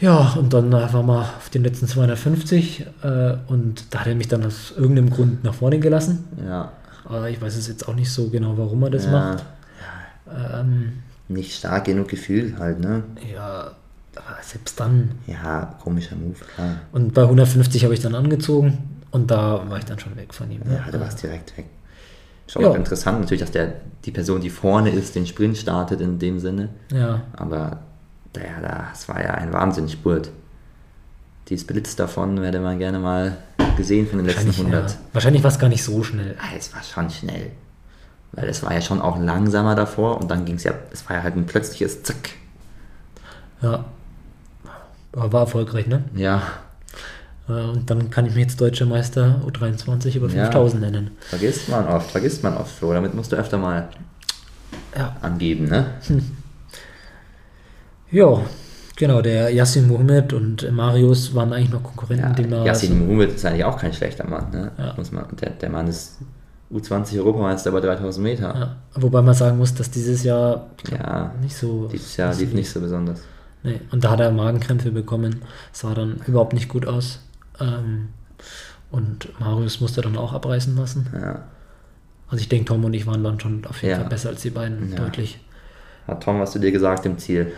[0.00, 4.14] Ja, und dann äh, waren wir auf den letzten 250 äh, und da hat er
[4.14, 6.24] mich dann aus irgendeinem Grund nach vorne gelassen.
[6.46, 6.72] ja.
[7.04, 9.12] Aber ich weiß es jetzt auch nicht so genau, warum er das ja.
[9.12, 9.44] macht.
[10.32, 10.92] Ähm,
[11.28, 13.02] Nicht stark genug gefühlt halt, ne?
[13.34, 13.72] ja,
[14.16, 15.12] aber selbst dann.
[15.26, 16.76] Ja, komischer Move, klar.
[16.92, 18.78] Und bei 150 habe ich dann angezogen
[19.10, 20.62] und da war ich dann schon weg von ihm.
[20.70, 21.66] Ja, du warst direkt weg.
[22.46, 22.68] Schon Ja.
[22.70, 23.74] auch interessant natürlich, dass der,
[24.04, 26.70] die Person, die vorne ist, den Sprint startet in dem Sinne.
[26.92, 27.80] Ja, Aber
[28.34, 28.60] der,
[28.90, 30.30] das war ja ein Wahnsinnsspurt.
[31.48, 33.36] Die Splits davon hätte man gerne mal
[33.76, 34.90] gesehen von den letzten wahrscheinlich, 100.
[34.90, 34.96] ja.
[35.12, 36.34] wahrscheinlich war es gar nicht so schnell.
[36.40, 37.50] Ah, es war schon schnell.
[38.32, 41.16] Weil es war ja schon auch langsamer davor und dann ging es ja, es war
[41.16, 42.30] ja halt ein plötzliches Zack.
[43.62, 43.84] Ja.
[45.12, 46.04] Aber war erfolgreich, ne?
[46.14, 46.42] Ja,
[47.48, 50.44] Äh, Und dann kann ich mich jetzt Deutscher Meister U23 über Ja.
[50.44, 51.10] 5000 nennen.
[51.20, 52.92] vergisst man oft, vergisst man oft, Flo.
[52.92, 53.88] Damit musst du öfter mal
[54.94, 55.16] Ja.
[55.22, 55.86] angeben, ne?
[58.10, 58.40] Ja,
[58.96, 59.22] genau.
[59.22, 62.64] Der Yassin Mohammed und Marius waren eigentlich noch Konkurrenten, Ja.
[62.64, 64.70] Yassin Mohammed ist eigentlich auch kein schlechter Mann, ne?
[64.78, 64.94] Ja.
[64.96, 66.18] Muss man, der, der Mann ist
[66.70, 68.54] U20-Europameister bei 3000 Meter.
[68.54, 71.88] ja, wobei man sagen muss, dass dieses Jahr Ja, nicht so.
[71.90, 73.20] dieses Jahr lief nicht so besonders.
[73.62, 73.80] Nee.
[73.90, 75.42] Und da hat er Magenkrämpfe bekommen.
[75.72, 77.20] Sah dann überhaupt nicht gut aus.
[77.60, 78.08] Ähm,
[78.90, 81.08] Und Marius musste dann auch abreißen lassen.
[81.12, 81.42] Ja.
[82.30, 84.00] Also ich denke, Tom und ich waren dann schon auf jeden Ja.
[84.00, 84.98] Fall besser als die beiden, Ja.
[84.98, 85.38] deutlich.
[86.06, 87.52] Hat Tom was zu dir gesagt im Ziel?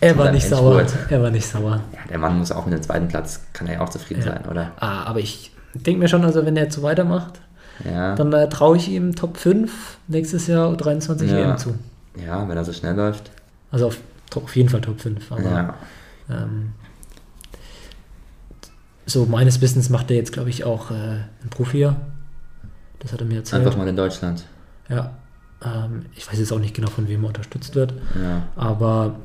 [0.00, 0.82] Er war nicht sauer.
[1.10, 1.80] Er war nicht sauer.
[1.92, 4.46] Ja, der Mann muss auch mit dem zweiten Platz, kann er ja auch zufrieden sein,
[4.50, 4.72] oder?
[4.78, 7.40] Ah, aber ich denke mir schon, also wenn er jetzt so weitermacht,
[7.84, 8.14] Ja.
[8.14, 11.38] dann äh, traue ich ihm Top 5 nächstes Jahr 23 Ja.
[11.52, 11.74] EM zu.
[12.24, 13.30] ja, wenn er so schnell läuft.
[13.70, 13.98] Also auf,
[14.34, 15.30] auf jeden Fall Top 5.
[15.32, 15.74] Aber Ja.
[16.30, 16.72] ähm,
[19.06, 21.88] so meines Wissens macht er jetzt, glaube ich, auch äh, ein Profi.
[22.98, 23.64] Das hat er mir erzählt.
[23.64, 24.44] Einfach mal in Deutschland.
[24.88, 25.12] Ja.
[25.64, 28.42] Ähm, ich weiß jetzt auch nicht genau, von wem er unterstützt wird, Ja.
[28.56, 29.16] aber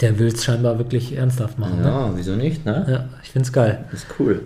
[0.00, 1.80] der will es scheinbar wirklich ernsthaft machen.
[1.80, 1.88] Ne?
[1.88, 2.86] Ja, wieso nicht, ne?
[2.88, 3.84] Ja, ich finde es geil.
[3.92, 4.44] Ist cool.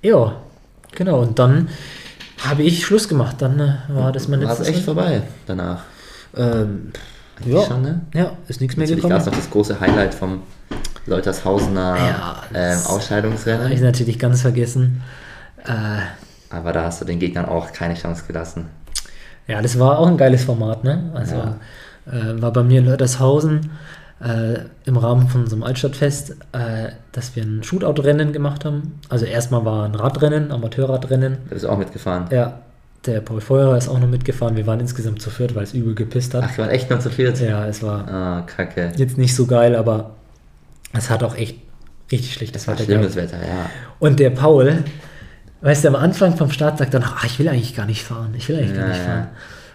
[0.00, 0.36] Ja,
[0.96, 1.20] genau.
[1.20, 1.68] Und dann
[2.44, 3.36] habe ich Schluss gemacht.
[3.40, 4.98] Dann äh, war das mein War es letztes echt Rennen.
[4.98, 5.82] vorbei danach?
[6.36, 6.92] Ähm,
[7.44, 7.62] Ja.
[7.62, 8.00] schon, ne?
[8.14, 9.24] ja, ist nichts mehr Natürlich gekommen.
[9.24, 10.42] noch das große Highlight vom
[11.06, 13.82] Leutershausener Ja, ähm, das- Habe ich Ausscheidungsrennen.
[13.82, 15.02] natürlich ganz vergessen.
[15.64, 15.70] Äh,
[16.50, 18.66] Aber da hast du den Gegnern auch keine Chance gelassen.
[19.46, 21.10] ja, das war auch ein geiles Format, ne?
[21.14, 21.56] Also Ja.
[22.12, 23.70] äh, war bei mir in Lördershausen
[24.20, 28.98] äh, im Rahmen von so einem Altstadtfest, äh, dass wir ein Shootout-Rennen gemacht haben.
[29.08, 31.38] Also erstmal war ein Radrennen, Amateurradrennen.
[31.48, 32.26] Da bist du auch mitgefahren.
[32.30, 32.60] Ja,
[33.06, 34.56] der Paul Feurer ist auch noch mitgefahren.
[34.56, 36.44] Wir waren insgesamt zu viert, weil es übel gepisst hat.
[36.46, 37.38] Ach, wir waren echt nur zu viert.
[37.40, 38.92] Ja, es war Ah, kacke.
[38.96, 40.12] jetzt nicht so geil, aber
[40.94, 41.56] es hat auch echt
[42.10, 43.32] richtig schlechtes Das war Wetter schlimmes gehabt.
[43.32, 43.66] Wetter, ja.
[43.98, 44.84] Und der Paul,
[45.60, 48.04] weißt du, am Anfang vom Start sagt er noch, ah, ich will eigentlich gar nicht
[48.04, 49.04] fahren, ich will eigentlich gar Ja, nicht ja.
[49.04, 49.26] fahren.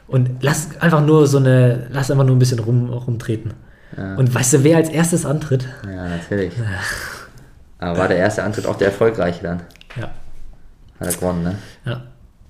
[0.07, 3.53] Und lass einfach nur so eine, lass einfach nur ein bisschen rum, rumtreten.
[3.97, 4.15] Ja.
[4.15, 5.67] Und weißt du, wer als erstes antritt?
[5.85, 6.53] Ja, natürlich.
[7.79, 9.61] Aber war der erste Antritt auch der erfolgreiche dann?
[9.95, 10.11] Ja,
[10.99, 11.55] Hat er gewonnen, ne?
[11.85, 12.03] ja.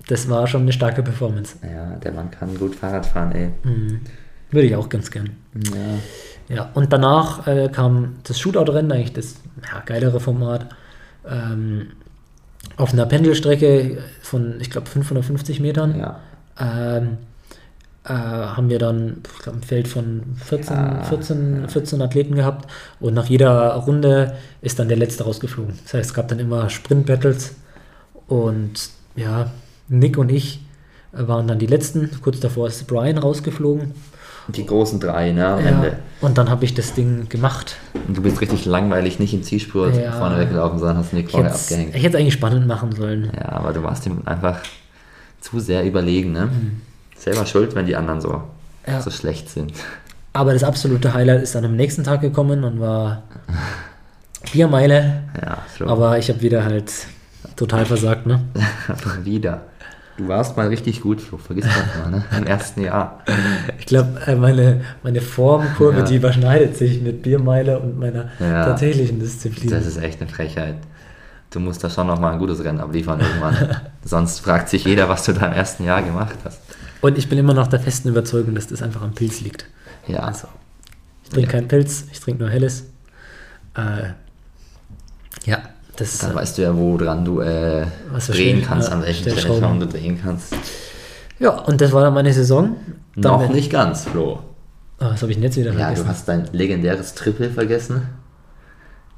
[0.08, 1.54] Das war schon eine starke Performance.
[1.62, 3.50] Ja, der Mann kann gut Fahrrad fahren, ey.
[3.62, 4.00] Mhm.
[4.50, 5.30] Würde ich auch ganz gern.
[5.54, 6.56] Ja.
[6.56, 9.36] Ja, und danach äh, kam das Shootout-Rennen, eigentlich das
[9.72, 10.66] ja, geilere Format.
[11.28, 11.92] Ähm,
[12.76, 15.96] auf einer Pendelstrecke von, ich glaube, 550 Metern.
[15.96, 16.18] Ja.
[16.58, 17.18] ähm,
[18.04, 22.70] äh, haben wir dann ich glaub, ein Feld von 14, Ja, 14, 14 Athleten gehabt
[22.98, 25.78] und nach jeder Runde ist dann der letzte rausgeflogen.
[25.84, 27.54] Das heißt, es gab dann immer Sprint-Battles
[28.26, 29.50] und ja,
[29.88, 30.60] Nick und ich
[31.12, 32.10] äh, waren dann die letzten.
[32.22, 33.92] Kurz davor ist Brian rausgeflogen.
[34.48, 35.46] Die großen drei, ne?
[35.46, 35.96] Am Ja, Ende.
[36.22, 37.76] und dann habe ich das Ding gemacht.
[38.08, 40.12] Und du bist richtig langweilig, nicht im Zielspurt Ja.
[40.12, 41.94] vorne weggelaufen, sondern hast Nick Ich vorher hätte abgehängt.
[41.94, 43.30] es eigentlich spannend machen sollen.
[43.36, 44.58] Ja, aber du warst ihm einfach
[45.40, 46.48] zu sehr überlegen, ne?
[47.20, 48.42] Selber schuld, wenn die anderen so.
[48.86, 49.00] Ja.
[49.00, 49.72] so schlecht sind.
[50.32, 53.22] Aber das absolute Highlight ist dann am nächsten Tag gekommen und war
[54.52, 55.22] Biermeile.
[55.40, 55.86] Ja, so.
[55.86, 56.90] Aber ich habe wieder halt
[57.56, 58.40] total versagt, ne?
[59.24, 59.62] wieder.
[60.16, 62.24] Du warst mal richtig gut, Flo, vergiss das mal, ne?
[62.36, 63.20] Im ersten Jahr.
[63.78, 66.04] Ich glaube, äh, meine, meine Formkurve, Ja.
[66.04, 68.64] die überschneidet sich mit Biermeile und meiner Ja.
[68.66, 69.70] tatsächlichen Disziplin.
[69.70, 70.76] Das ist echt eine Frechheit.
[71.50, 73.76] Du musst da schon nochmal ein gutes Rennen abliefern irgendwann.
[74.04, 76.60] Sonst fragt sich jeder, was du da im ersten Jahr gemacht hast.
[77.00, 79.66] Und ich bin immer noch der festen Überzeugung, dass das einfach am Pilz liegt.
[80.06, 80.48] Ja, Also,
[81.24, 81.52] ich trinke Ja.
[81.52, 82.84] keinen Pilz, ich trinke nur Helles.
[83.76, 84.10] Äh,
[85.48, 85.58] ja,
[85.96, 87.86] das dann äh, weißt du ja, wo dran du äh,
[88.28, 89.80] drehen kannst, ja, an welchen Stellschrauben.
[89.80, 90.54] Du drehen kannst.
[91.38, 92.76] Ja, und das war dann meine Saison.
[93.14, 94.40] Noch Damit- nicht ganz, Flo.
[94.98, 96.02] Ah, was habe ich denn jetzt wieder Ja, vergessen?
[96.04, 98.02] du hast dein legendäres Triple vergessen.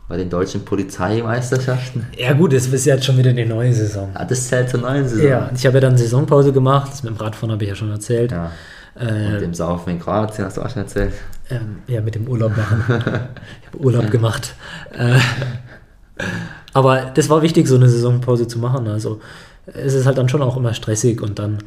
[0.08, 2.06] Bei den deutschen Polizeimeisterschaften.
[2.18, 4.10] ja gut, es ist jetzt schon wieder die neue Saison.
[4.14, 5.26] Ah, das zählt zur neuen Saison.
[5.26, 7.90] Ja, ich habe ja dann Saisonpause gemacht, das mit dem Radfahren habe ich ja schon
[7.90, 8.30] erzählt.
[8.32, 8.50] Ja.
[8.94, 11.14] Äh, Und dem Saufen in Kroatien hast du auch schon erzählt.
[11.50, 12.84] Ähm, ja, mit dem Urlaub machen.
[12.88, 14.54] ich habe Urlaub gemacht.
[14.92, 15.18] Äh,
[16.74, 18.86] aber das war wichtig, so eine Saisonpause zu machen.
[18.88, 19.20] Also
[19.66, 21.58] es ist halt dann schon auch immer stressig und dann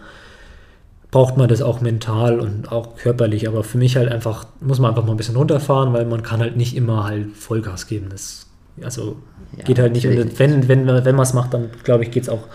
[1.15, 3.47] braucht man das auch mental und auch körperlich.
[3.47, 6.41] Aber für mich halt einfach, muss man einfach mal ein bisschen runterfahren, weil man kann
[6.41, 8.07] halt nicht immer halt Vollgas geben.
[8.09, 8.47] Das
[8.83, 9.15] also
[9.55, 10.05] Ja, geht halt nicht.
[10.05, 12.49] Und wenn, wenn, wenn man es macht, dann glaube ich, geht es auch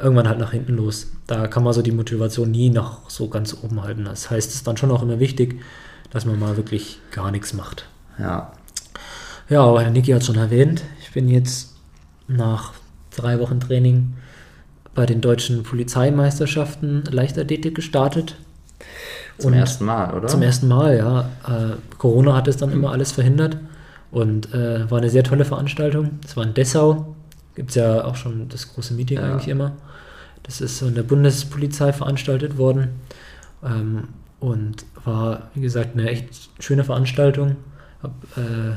[0.00, 1.10] irgendwann halt nach hinten los.
[1.26, 4.04] Da kann man so die Motivation nie noch so ganz oben halten.
[4.04, 5.60] Das heißt, es ist dann schon auch immer wichtig,
[6.10, 7.86] dass man mal wirklich gar nichts macht.
[8.20, 8.52] Ja.
[9.48, 11.74] Ja, aber Niki hat schon erwähnt, ich bin jetzt
[12.28, 12.74] nach
[13.10, 14.12] drei Wochen Training
[14.94, 18.36] bei den deutschen Polizeimeisterschaften Leichtathletik gestartet.
[19.38, 20.28] Zum Und ersten Mal, oder?
[20.28, 21.20] Zum ersten Mal, ja.
[21.48, 23.56] Äh, Corona hat es dann immer alles verhindert
[24.10, 26.18] und äh, war eine sehr tolle Veranstaltung.
[26.24, 27.16] Es war in Dessau,
[27.56, 29.24] gibt es ja auch schon das große Meeting Ja.
[29.24, 29.72] eigentlich immer.
[30.44, 32.90] Das ist von der Bundespolizei veranstaltet worden
[33.64, 34.04] ähm,
[34.40, 36.28] und war, wie gesagt, eine echt
[36.60, 37.56] schöne Veranstaltung.
[38.02, 38.76] Hab äh,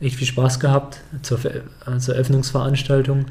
[0.00, 1.50] echt viel Spaß gehabt zur, Ver
[1.86, 3.26] äh, zur Eröffnungsveranstaltung.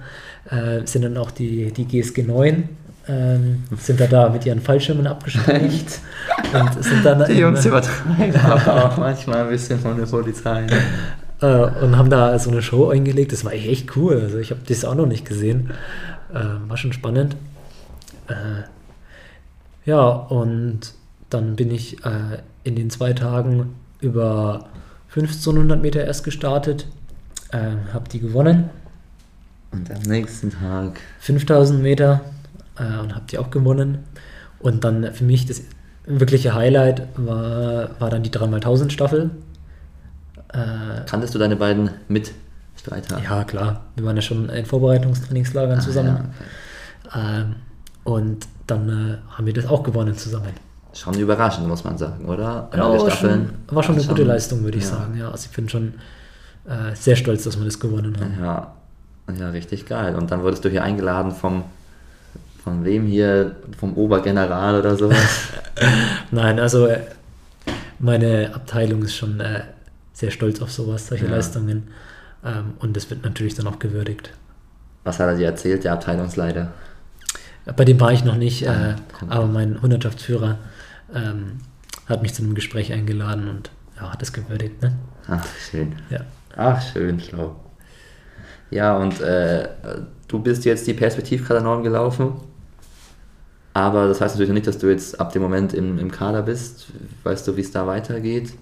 [0.49, 2.69] Äh, sind dann auch die, die GSG 9
[3.09, 5.99] ähm, sind da, da mit ihren Fallschirmen abgestreicht
[6.53, 10.61] und sind dann Die Jungs übertreiben aber auch manchmal ein bisschen von der Polizei.
[10.61, 10.77] ne?
[11.41, 13.31] äh, und haben da so eine Show eingelegt.
[13.31, 14.19] Das war echt cool.
[14.21, 15.71] Also ich habe das auch noch nicht gesehen.
[16.33, 17.35] Äh, war schon spannend.
[18.27, 18.63] Äh,
[19.85, 20.93] ja, und
[21.29, 24.65] dann bin ich äh, in den zwei Tagen über
[25.09, 26.85] 1500 Meter erst gestartet,
[27.51, 27.57] äh,
[27.93, 28.69] habe die gewonnen.
[29.71, 32.21] Und am nächsten Tag 5000 Meter
[32.77, 33.99] äh, und habe die auch gewonnen.
[34.59, 35.61] Und dann für mich das
[36.05, 39.31] wirkliche Highlight war, war dann die 3x1000 Staffel.
[40.53, 43.21] Äh, Kanntest du deine beiden Mitstreiter?
[43.21, 43.81] Ja, klar.
[43.95, 46.33] Wir waren ja schon in Vorbereitungstrainingslagern ah, zusammen.
[47.13, 47.39] Ja.
[47.41, 47.55] Ähm,
[48.03, 50.53] und dann äh, haben wir das auch gewonnen zusammen.
[50.97, 52.69] Schon überraschend, muss man sagen, oder?
[52.75, 54.89] Ja, war schon, war schon eine schon, gute Leistung, würde ich ja.
[54.89, 55.15] sagen.
[55.15, 55.93] Ja, also ich bin schon
[56.65, 58.43] äh, sehr stolz, dass wir das gewonnen haben.
[58.43, 58.73] Ja.
[59.39, 60.15] ja, richtig geil.
[60.15, 61.65] Und dann wurdest du hier eingeladen vom,
[62.63, 65.49] von wem hier, vom Obergeneral oder sowas?
[66.31, 67.01] Nein, also äh,
[67.99, 69.61] meine Abteilung ist schon äh,
[70.13, 71.31] sehr stolz auf sowas, solche ja.
[71.31, 71.89] Leistungen.
[72.43, 74.31] Ähm, und das wird natürlich dann auch gewürdigt.
[75.03, 76.73] Was hat er dir erzählt, der Abteilungsleiter?
[77.75, 78.95] Bei dem war ich noch nicht, äh,
[79.29, 80.57] aber mein Hundertschaftsführer
[81.13, 81.59] ähm,
[82.07, 84.81] hat mich zu einem Gespräch eingeladen und ja, hat es gewürdigt.
[84.81, 84.93] Ne?
[85.27, 85.95] Ach, schön.
[86.09, 86.21] Ja.
[86.55, 87.55] Ach, schön, schlau.
[88.69, 89.69] Ja, und äh,
[90.27, 92.33] du bist jetzt die Perspektivkader gelaufen,
[93.73, 96.41] aber das heißt natürlich noch nicht, dass du jetzt ab dem Moment im, im Kader
[96.41, 96.87] bist.
[97.23, 98.53] Weißt du, wie es da weitergeht?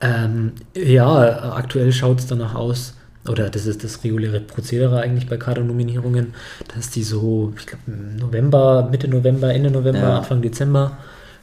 [0.00, 2.94] Ähm, ja, aktuell schaut es danach aus,
[3.26, 6.34] oder das ist das reguläre Prozedere eigentlich bei Kadernominierungen,
[6.74, 10.18] dass die so, ich glaube, November, Mitte November, Ende November, ja.
[10.18, 10.98] Anfang Dezember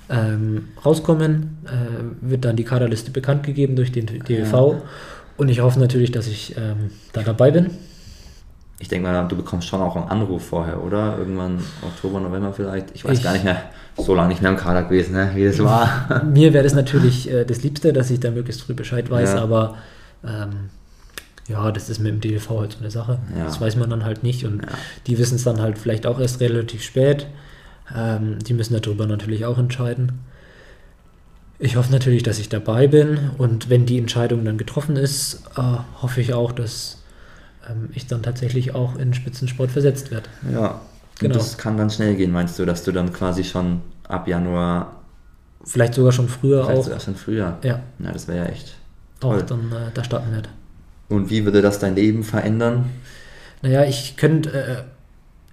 [0.09, 4.53] ähm, rauskommen, äh, wird dann die Kaderliste bekannt gegeben durch den DLV.
[4.53, 4.81] Ja.
[5.37, 7.71] Und ich hoffe natürlich, dass ich ähm, da dabei bin.
[8.79, 11.17] Ich denke mal, du bekommst schon auch einen Anruf vorher, oder?
[11.17, 12.87] Irgendwann Oktober, November vielleicht.
[12.93, 13.63] Ich weiß ich, gar nicht mehr,
[13.97, 15.31] so lange nicht mehr im Kader gewesen, ne?
[15.35, 16.23] wie das war.
[16.25, 19.41] Mir wäre das natürlich äh, das Liebste, dass ich da möglichst früh Bescheid weiß, ja.
[19.41, 19.77] aber
[20.25, 20.69] ähm,
[21.47, 23.19] ja, das ist mit dem DLV halt so eine Sache.
[23.37, 23.45] Ja.
[23.45, 24.61] Das weiß man dann halt nicht und
[25.07, 27.27] die wissen es dann halt vielleicht auch erst relativ spät.
[27.95, 30.19] Ähm, die müssen darüber natürlich auch entscheiden.
[31.59, 35.61] Ich hoffe natürlich, dass ich dabei bin und wenn die Entscheidung dann getroffen ist, äh,
[36.01, 37.03] hoffe ich auch, dass
[37.69, 40.29] ähm, ich dann tatsächlich auch in Spitzensport versetzt werde.
[40.51, 40.81] Ja,
[41.19, 41.35] genau.
[41.35, 44.93] das kann dann schnell gehen, meinst du, dass du dann quasi schon ab Januar.
[45.63, 46.83] Vielleicht sogar schon früher vielleicht auch.
[46.85, 47.57] Sogar schon früher.
[47.63, 47.79] Ja.
[47.99, 48.75] Ja, das wäre ja echt.
[49.19, 49.37] Toll.
[49.37, 50.49] Auch dann äh, da starten werde.
[51.09, 52.89] Und wie würde das dein Leben verändern?
[53.61, 54.83] Naja, ich könnte äh,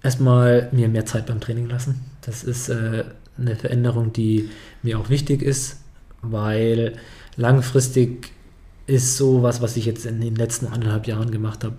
[0.03, 2.01] erstmal mir mehr Zeit beim Training lassen.
[2.21, 3.03] Das ist äh,
[3.37, 4.49] eine Veränderung, die
[4.83, 5.81] mir auch wichtig ist,
[6.21, 6.93] weil
[7.35, 8.31] langfristig
[8.87, 11.75] ist so was, was ich jetzt in den letzten anderthalb Jahren gemacht habe,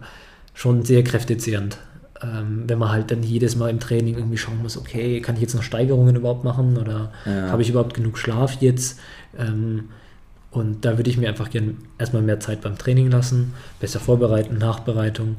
[0.54, 1.78] schon sehr kräftezehrend.
[2.22, 5.42] Ähm, wenn man halt dann jedes Mal im Training irgendwie schauen muss, okay, kann ich
[5.42, 7.48] jetzt noch Steigerungen überhaupt machen oder ja.
[7.50, 8.98] habe ich überhaupt genug Schlaf jetzt?
[9.36, 9.88] Ähm,
[10.50, 14.58] und da würde ich mir einfach gerne erstmal mehr Zeit beim Training lassen, besser vorbereiten,
[14.58, 15.36] Nachbereitung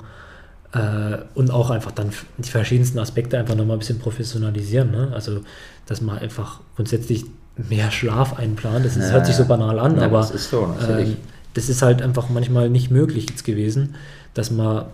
[1.36, 4.92] und auch einfach dann die verschiedensten Aspekte einfach nochmal ein bisschen professionalisieren.
[4.92, 5.12] Ne?
[5.14, 5.42] Also,
[5.86, 7.26] dass man einfach grundsätzlich
[7.58, 8.86] mehr Schlaf einplant.
[8.86, 11.06] Das, ist, ja, hört sich so banal an, ja, aber das ist, so, äh,
[11.54, 13.96] das ist halt einfach manchmal nicht möglich jetzt gewesen,
[14.34, 14.86] dass man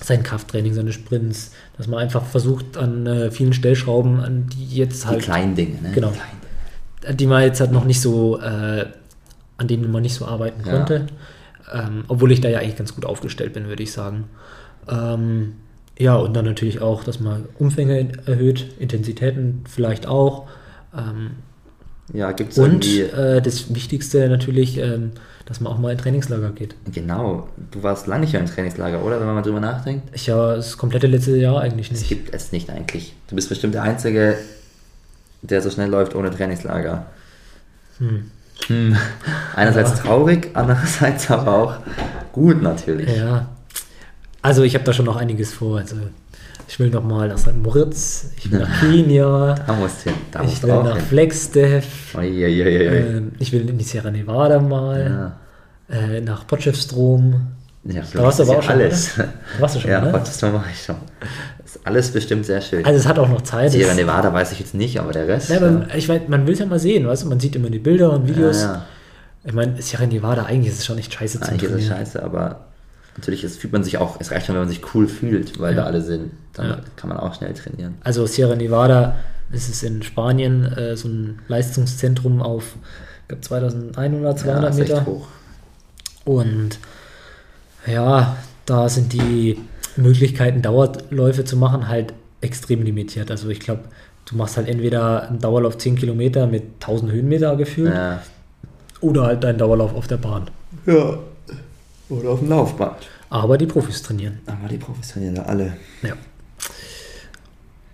[0.00, 5.06] sein Krafttraining, seine Sprints, dass man einfach versucht an äh, vielen Stellschrauben, an die jetzt
[5.06, 5.20] halt.
[5.20, 5.92] Die kleinen Dinge, ne?
[5.92, 6.12] Genau.
[7.08, 8.86] Die man jetzt halt noch nicht so äh,
[9.58, 11.06] an denen man nicht so arbeiten konnte.
[11.72, 11.84] Ja.
[11.84, 14.24] Ähm, obwohl ich da ja eigentlich ganz gut aufgestellt bin, würde ich sagen.
[14.88, 15.54] Ähm,
[15.98, 20.46] ja, und dann natürlich auch, dass man Umfänge erhöht, Intensitäten vielleicht auch.
[20.96, 21.36] Ähm,
[22.12, 25.12] ja, gibt es Und äh, das Wichtigste natürlich, ähm,
[25.46, 26.74] dass man auch mal in Trainingslager geht.
[26.92, 27.48] Genau.
[27.70, 29.18] Du warst lange nicht mehr im Trainingslager, oder?
[29.18, 30.08] Wenn man mal drüber nachdenkt.
[30.12, 32.02] Ich ja, das komplette letzte Jahr eigentlich nicht.
[32.02, 33.14] Das gibt es nicht eigentlich.
[33.28, 34.36] Du bist bestimmt der Einzige,
[35.42, 37.06] der so schnell läuft ohne Trainingslager.
[37.98, 38.30] Hm.
[38.66, 38.96] Hm.
[39.54, 39.96] Einerseits ja.
[39.96, 41.76] traurig, andererseits aber auch
[42.32, 43.16] gut natürlich.
[43.16, 43.48] Ja.
[44.46, 45.78] Also ich habe da schon noch einiges vor.
[45.78, 45.96] Also
[46.68, 47.56] ich will noch mal nach St.
[47.60, 52.48] Moritz, ich will nach Kenia, da musst du, da ich will nach Flagstaff, oh, yeah,
[52.48, 55.36] yeah, yeah, äh, ich will in die Sierra Nevada mal,
[55.90, 55.96] ja.
[55.96, 57.34] äh, nach Potchefstroom.
[57.84, 59.14] Ja, da warst du aber auch schon, alles.
[59.16, 59.28] Da
[59.60, 60.10] warst du schon, Ja, ne?
[60.10, 60.96] Potchefstroom war ich schon
[61.84, 62.84] alles bestimmt sehr schön.
[62.84, 63.70] Also es hat auch noch Zeit.
[63.70, 65.50] Sierra Nevada weiß ich jetzt nicht, aber der Rest.
[65.50, 67.28] Ja, man, ich mein, man will es ja mal sehen, weißt du?
[67.28, 68.62] Man sieht immer die Bilder und Videos.
[68.62, 68.86] Ja, ja.
[69.44, 72.22] Ich meine, Sierra Nevada, eigentlich ist es schon nicht scheiße zu Eigentlich ist es scheiße,
[72.22, 72.65] aber
[73.16, 75.74] natürlich ist, fühlt man sich auch, es reicht schon, wenn man sich cool fühlt, weil
[75.74, 75.82] ja.
[75.82, 76.32] da alle sind.
[76.52, 77.94] Dann kann man auch schnell trainieren.
[78.02, 79.16] Also Sierra Nevada,
[79.52, 82.74] ist in Spanien äh, so ein Leistungszentrum auf,
[83.22, 85.06] ich glaube, 2100, 200 Meter.
[85.06, 85.28] hoch.
[86.24, 86.78] Und
[87.86, 89.58] ja, da sind die
[89.96, 93.30] Möglichkeiten, Dauerläufe zu machen, halt extrem limitiert.
[93.30, 93.82] Also ich glaube,
[94.26, 98.20] du machst halt entweder einen Dauerlauf 10 Kilometer mit 1000 Höhenmeter gefühlt ja.
[99.00, 100.50] oder halt deinen Dauerlauf auf der Bahn.
[100.86, 101.18] Ja.
[102.08, 103.08] Oder auf dem Laufband.
[103.30, 104.38] Aber die Profis trainieren.
[104.46, 105.76] Aber die Profis trainieren da alle.
[106.02, 106.12] Ja.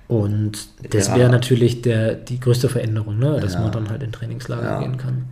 [0.08, 0.52] Und
[0.90, 1.16] das Ja.
[1.16, 3.40] wäre natürlich der, die größte Veränderung, ne?
[3.40, 3.60] dass Ja.
[3.60, 4.80] man dann halt in Trainingslager Ja.
[4.80, 5.24] gehen kann.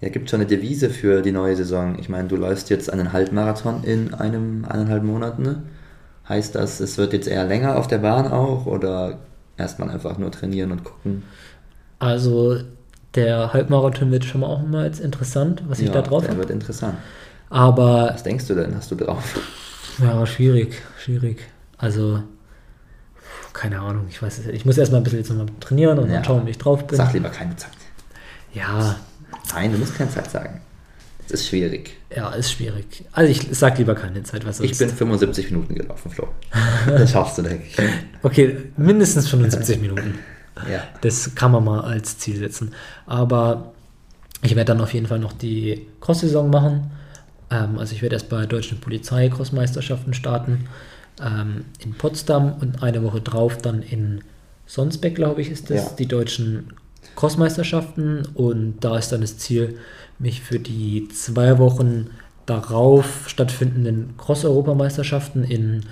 [0.00, 1.96] Ja, gibt schon eine Devise für die neue Saison.
[1.98, 5.42] Ich meine, du läufst jetzt einen Halbmarathon in einem eineinhalb Monaten.
[5.42, 5.62] Ne?
[6.28, 9.18] Heißt das, es wird jetzt eher länger auf der Bahn auch oder
[9.56, 11.22] erstmal einfach nur trainieren und gucken?
[11.98, 12.58] Also
[13.14, 16.40] der Halbmarathon wird schon mal auch mal jetzt interessant, was ich da drauf der habe.
[16.40, 16.96] wird interessant.
[17.54, 18.74] Aber Was denkst du denn?
[18.74, 19.38] Hast du drauf?
[20.02, 21.38] ja, schwierig, schwierig.
[21.78, 22.20] Also
[23.52, 24.46] keine Ahnung, ich weiß es.
[24.48, 26.14] Ich muss erstmal ein bisschen jetzt nochmal trainieren und Ja.
[26.16, 26.96] dann schauen, wie ich drauf bin.
[26.96, 27.70] Sag lieber keine Zeit.
[28.52, 28.96] Ja,
[29.54, 30.60] Nein, du musst keine Zeit sagen.
[31.28, 31.96] Das ist schwierig.
[32.14, 33.04] ja, ist schwierig.
[33.12, 34.72] Also ich sag lieber keine Zeit, was sonst.
[34.72, 36.26] Ich bin 75 Minuten gelaufen, Flo.
[36.86, 37.76] Das schaffst du, denke ich.
[38.22, 40.18] Okay, mindestens 75 Minuten.
[40.70, 40.82] Ja.
[41.00, 42.74] Das kann man mal als Ziel setzen.
[43.06, 43.72] Aber
[44.42, 46.92] ich werde dann auf jeden Fall noch die Cross-Saison machen.
[47.50, 50.66] Ähm, also ich werde erst bei deutschen Polizei-Crossmeisterschaften starten.
[51.22, 54.22] Ähm, in Potsdam und eine Woche drauf dann in
[54.66, 55.90] Sonsbeck, glaube ich, ist das, Ja.
[55.98, 56.72] die deutschen
[57.16, 58.26] Crossmeisterschaften.
[58.34, 59.78] Und da ist dann das Ziel,
[60.18, 62.10] mich für die zwei Wochen
[62.46, 65.82] darauf stattfindenden Cross-Europameisterschaften in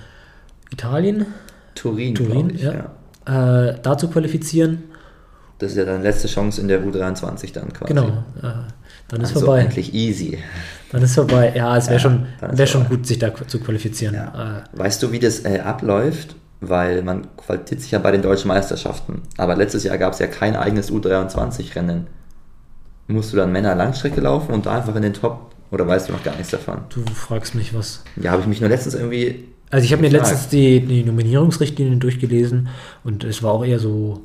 [0.71, 1.25] Italien,
[1.75, 2.91] Turin, Turin, ich, ja.
[3.25, 4.83] äh, da zu qualifizieren.
[5.59, 7.93] Das ist ja deine letzte Chance in der U23 dann quasi.
[7.93, 8.51] Genau, äh,
[9.13, 9.61] dann ist also vorbei.
[9.61, 10.37] endlich easy.
[10.91, 11.53] Dann ist vorbei.
[11.55, 14.15] Ja, es wäre Ja, schon, wär schon gut, sich da zu qualifizieren.
[14.15, 14.59] Ja.
[14.73, 16.35] Äh, Weißt du, wie das äh, abläuft?
[16.61, 19.23] Weil man qualifiziert sich ja bei den deutschen Meisterschaften.
[19.37, 22.07] Aber letztes Jahr gab es ja kein eigenes U23-Rennen.
[23.07, 25.51] Musst du dann Männer Langstrecke laufen und da einfach in den Top?
[25.71, 26.81] Oder weißt du noch gar nichts davon?
[26.89, 28.03] du fragst mich was.
[28.15, 29.45] Ja, habe ich mich nur letztens irgendwie.
[29.71, 32.67] Also ich habe mir letztens die, die Nominierungsrichtlinien durchgelesen
[33.03, 34.21] und es war auch eher so,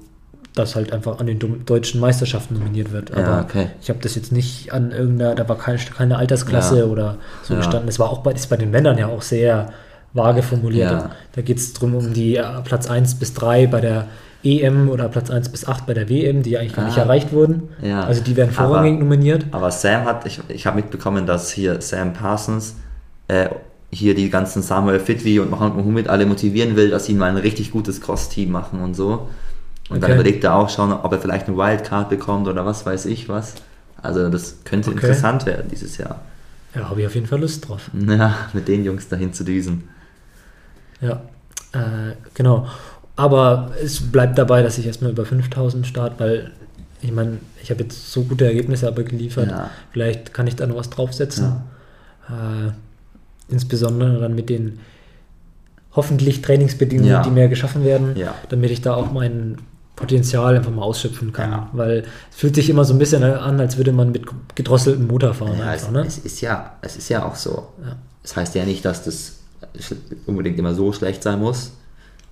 [0.58, 3.12] dass halt einfach an den deutschen Meisterschaften nominiert wird.
[3.12, 3.66] Aber Ja, okay.
[3.80, 6.84] ich habe das jetzt nicht an irgendeiner, da war keine, keine Altersklasse Ja.
[6.84, 7.60] oder so Ja.
[7.60, 7.88] gestanden.
[7.88, 9.72] Es war auch bei, ist bei den Männern ja auch sehr
[10.14, 11.04] vage formuliert.
[11.34, 14.06] Da geht es darum, um die äh, Platz 1 bis 3 bei der
[14.44, 17.02] EM oder Platz 1 bis 8 bei der WM, die eigentlich gar nicht Ah.
[17.02, 17.68] erreicht wurden.
[17.82, 19.46] Also die werden Aber- vorrangig nominiert.
[19.50, 22.76] Aber Sam hat, ich, ich habe mitbekommen, dass hier Sam Parsons
[23.28, 23.48] äh,
[23.90, 27.36] hier die ganzen Samuel Fitwi und Mohamed Mohamed alle motivieren will, dass sie mal ein
[27.38, 29.28] richtig gutes Cross-Team machen und so.
[29.88, 30.20] Und dann Okay.
[30.20, 33.54] überlegt er auch schon, ob er vielleicht eine Wildcard bekommt oder was weiß ich was.
[34.02, 34.98] Also das könnte Okay.
[35.00, 36.20] interessant werden dieses Jahr.
[36.74, 37.90] Ja, habe ich auf jeden Fall Lust drauf.
[38.06, 39.88] Ja, mit den Jungs dahin zu düsen.
[41.00, 41.22] Ja,
[41.72, 42.66] äh, genau.
[43.16, 46.50] Aber es bleibt dabei, dass ich erstmal über 5000 starte, weil
[47.00, 49.50] ich meine, ich habe jetzt so gute Ergebnisse aber geliefert.
[49.50, 49.70] Ja.
[49.92, 51.62] Vielleicht kann ich da noch was draufsetzen.
[52.28, 52.72] Äh,
[53.52, 54.80] insbesondere dann mit den
[55.96, 57.22] hoffentlich Trainingsbedingungen, Ja.
[57.22, 58.34] die mir geschaffen werden, Ja.
[58.50, 59.56] damit ich da auch mein
[59.98, 61.50] Potenzial einfach mal ausschöpfen kann.
[61.50, 61.68] Ja.
[61.72, 64.24] Weil es fühlt sich immer so ein bisschen an, als würde man mit
[64.54, 65.58] gedrosseltem Motor fahren.
[65.58, 66.04] Ja, es, einfach, ne?
[66.06, 67.68] es, ist ja, es ist ja auch so.
[67.84, 67.96] Ja.
[68.22, 69.34] Das heißt ja nicht, dass das
[70.26, 71.72] unbedingt immer so schlecht sein muss.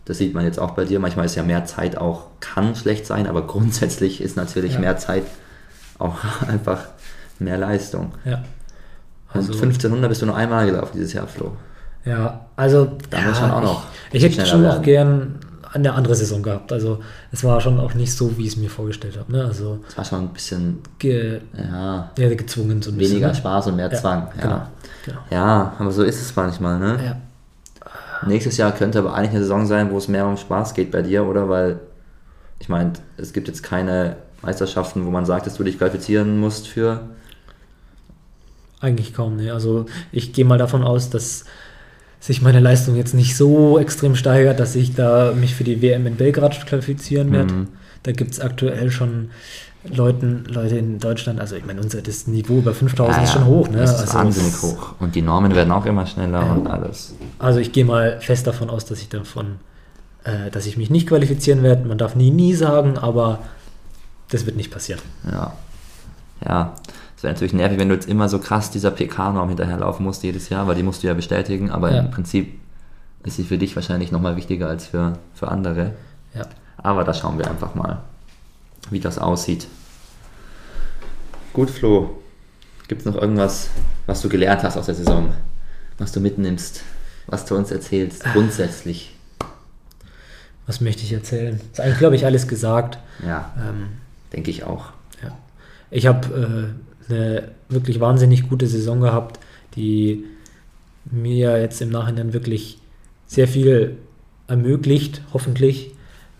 [0.04, 1.00] Das sieht man jetzt auch bei dir.
[1.00, 4.78] Manchmal ist ja mehr Zeit auch, kann schlecht sein, aber grundsätzlich ist natürlich Ja.
[4.80, 5.24] mehr Zeit
[5.98, 6.84] auch einfach
[7.40, 8.12] mehr Leistung.
[8.24, 8.44] ja.
[9.34, 11.52] Und Also- 1500 bist du nur einmal gelaufen dieses Jahr, Flo.
[12.04, 14.82] Ja, also Da ja, muss man auch noch Ich, ich hätte schon auch werden.
[14.84, 15.34] gern
[15.72, 16.72] eine andere Saison gehabt.
[16.72, 17.00] Also
[17.32, 19.30] es war schon auch nicht so, wie ich es mir vorgestellt habe.
[19.32, 19.44] Ne?
[19.44, 23.12] Also Das war schon ein bisschen ge, ja, ja, gezwungen so ein bisschen.
[23.14, 23.34] weniger ne?
[23.34, 24.28] Spaß und mehr Ja, Zwang.
[24.36, 24.42] Ja.
[24.42, 24.62] Genau.
[25.04, 25.18] genau.
[25.30, 26.98] ja, aber so ist es manchmal, ne?
[27.04, 27.16] Ja.
[28.26, 31.02] Nächstes Jahr könnte aber eigentlich eine Saison sein, wo es mehr um Spaß geht bei
[31.02, 31.48] dir, oder?
[31.48, 31.80] Weil,
[32.60, 36.68] ich meine, es gibt jetzt keine Meisterschaften, wo man sagt, dass du dich qualifizieren musst
[36.68, 37.00] für.
[38.80, 39.52] Eigentlich kaum, ne.
[39.52, 41.44] Also ich gehe mal davon aus, dass
[42.20, 46.06] sich meine Leistung jetzt nicht so extrem steigert, dass ich da mich für die WM
[46.06, 47.52] in Belgrad qualifizieren werde.
[47.54, 47.68] Mhm.
[48.02, 49.30] Da gibt es aktuell schon
[49.84, 53.68] Leuten, Leute in Deutschland, also ich meine, unser das Niveau über 5000 ist schon hoch.
[53.68, 53.78] Ne?
[53.78, 54.94] Das ist also, wahnsinnig hoch.
[54.98, 56.52] Und die Normen werden auch immer schneller Ja.
[56.52, 57.14] und alles.
[57.38, 59.56] Also ich gehe mal fest davon aus, dass ich davon,
[60.24, 61.86] äh, dass ich mich nicht qualifizieren werde.
[61.86, 63.40] Man darf nie, nie sagen, aber
[64.30, 65.00] das wird nicht passieren.
[65.30, 65.52] Ja.
[66.44, 66.74] Ja.
[67.16, 70.48] Es wäre natürlich nervig, wenn du jetzt immer so krass dieser PK-Norm hinterherlaufen musst jedes
[70.50, 72.00] Jahr, weil die musst du ja bestätigen, aber Ja.
[72.00, 72.58] im Prinzip
[73.24, 75.92] ist sie für dich wahrscheinlich nochmal wichtiger als für, für andere.
[76.34, 76.46] Ja.
[76.76, 78.02] Aber da schauen wir einfach mal,
[78.90, 79.66] wie das aussieht.
[81.52, 82.22] Gut, Flo.
[82.88, 83.70] Gibt es noch irgendwas,
[84.06, 85.32] was du gelernt hast aus der Saison?
[85.98, 86.82] Was du mitnimmst?
[87.26, 88.22] Was du uns erzählst?
[88.32, 89.16] Grundsätzlich.
[90.66, 91.60] Was möchte ich erzählen?
[91.72, 92.98] Ist eigentlich, glaube ich, alles gesagt.
[93.26, 93.88] Ja, Ähm,
[94.32, 94.86] denke ich auch.
[95.22, 95.36] ja.
[95.90, 99.38] Ich habe äh, eine wirklich wahnsinnig gute Saison gehabt,
[99.74, 100.24] die
[101.04, 102.78] mir jetzt im Nachhinein wirklich
[103.26, 103.96] sehr viel
[104.48, 105.92] ermöglicht, hoffentlich.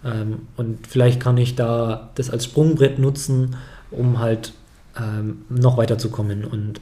[0.04, 3.56] Ähm, und vielleicht kann ich da das als Sprungbrett nutzen,
[3.90, 4.52] um halt
[4.98, 6.44] ähm, noch weiterzukommen.
[6.44, 6.80] Und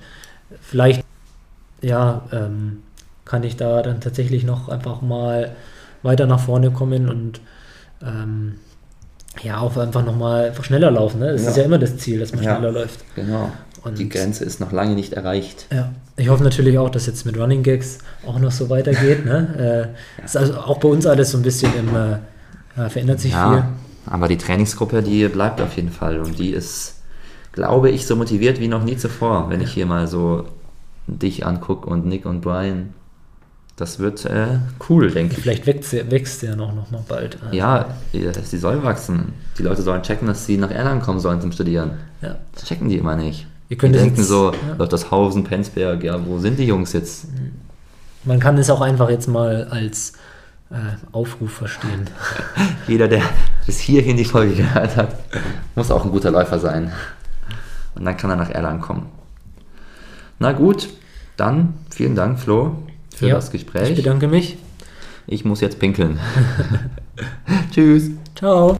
[0.60, 1.04] vielleicht
[1.80, 2.82] ja, ähm,
[3.24, 5.54] kann ich da dann tatsächlich noch einfach mal
[6.02, 7.40] weiter nach vorne kommen und
[8.02, 8.56] ähm,
[9.42, 11.20] ja, auch einfach nochmal einfach schneller laufen.
[11.20, 11.32] Ne?
[11.32, 11.50] Das ja.
[11.50, 13.04] ist ja immer das Ziel, dass man ja, schneller läuft.
[13.14, 13.50] Genau.
[13.84, 15.66] Und die Grenze ist noch lange nicht erreicht.
[15.70, 19.24] Ja, ich hoffe natürlich auch, dass jetzt mit Running Gags auch noch so weitergeht.
[19.26, 19.92] ne?
[20.18, 23.52] äh, Ist also auch bei uns alles so ein bisschen im, äh, verändert sich ja,
[23.52, 23.64] viel.
[24.06, 26.96] Aber die Trainingsgruppe, die bleibt auf jeden Fall und die ist,
[27.52, 30.46] glaube ich, so motiviert wie noch nie zuvor, wenn ich hier mal so
[31.06, 32.94] dich angucke und Nick und Brian.
[33.76, 34.58] Das wird äh,
[34.88, 35.42] cool, denke ich.
[35.42, 37.38] Vielleicht wächst, wächst der noch, noch mal bald.
[37.42, 39.32] Also ja, sie soll wachsen.
[39.58, 41.92] Die Leute sollen checken, dass sie nach Erlangen kommen sollen zum Studieren.
[42.22, 42.36] Ja.
[42.54, 43.48] Das checken die immer nicht.
[43.68, 44.86] Ihr könnt die denken jetzt, so, ja.
[44.86, 47.26] das Hausen, Penzberg, ja, wo sind die Jungs jetzt?
[48.24, 50.12] Man kann es auch einfach jetzt mal als
[50.70, 50.76] äh,
[51.12, 52.10] Aufruf verstehen.
[52.86, 53.22] Jeder, der
[53.66, 55.16] bis hierhin die Folge gehört hat,
[55.74, 56.92] muss auch ein guter Läufer sein.
[57.94, 59.06] Und dann kann er nach Erlangen kommen.
[60.38, 60.88] Na gut,
[61.36, 62.76] dann vielen Dank, Flo,
[63.14, 63.90] für ja, das Gespräch.
[63.90, 64.58] Ich bedanke mich.
[65.26, 66.18] Ich muss jetzt pinkeln.
[67.70, 68.10] Tschüss.
[68.34, 68.76] Ciao.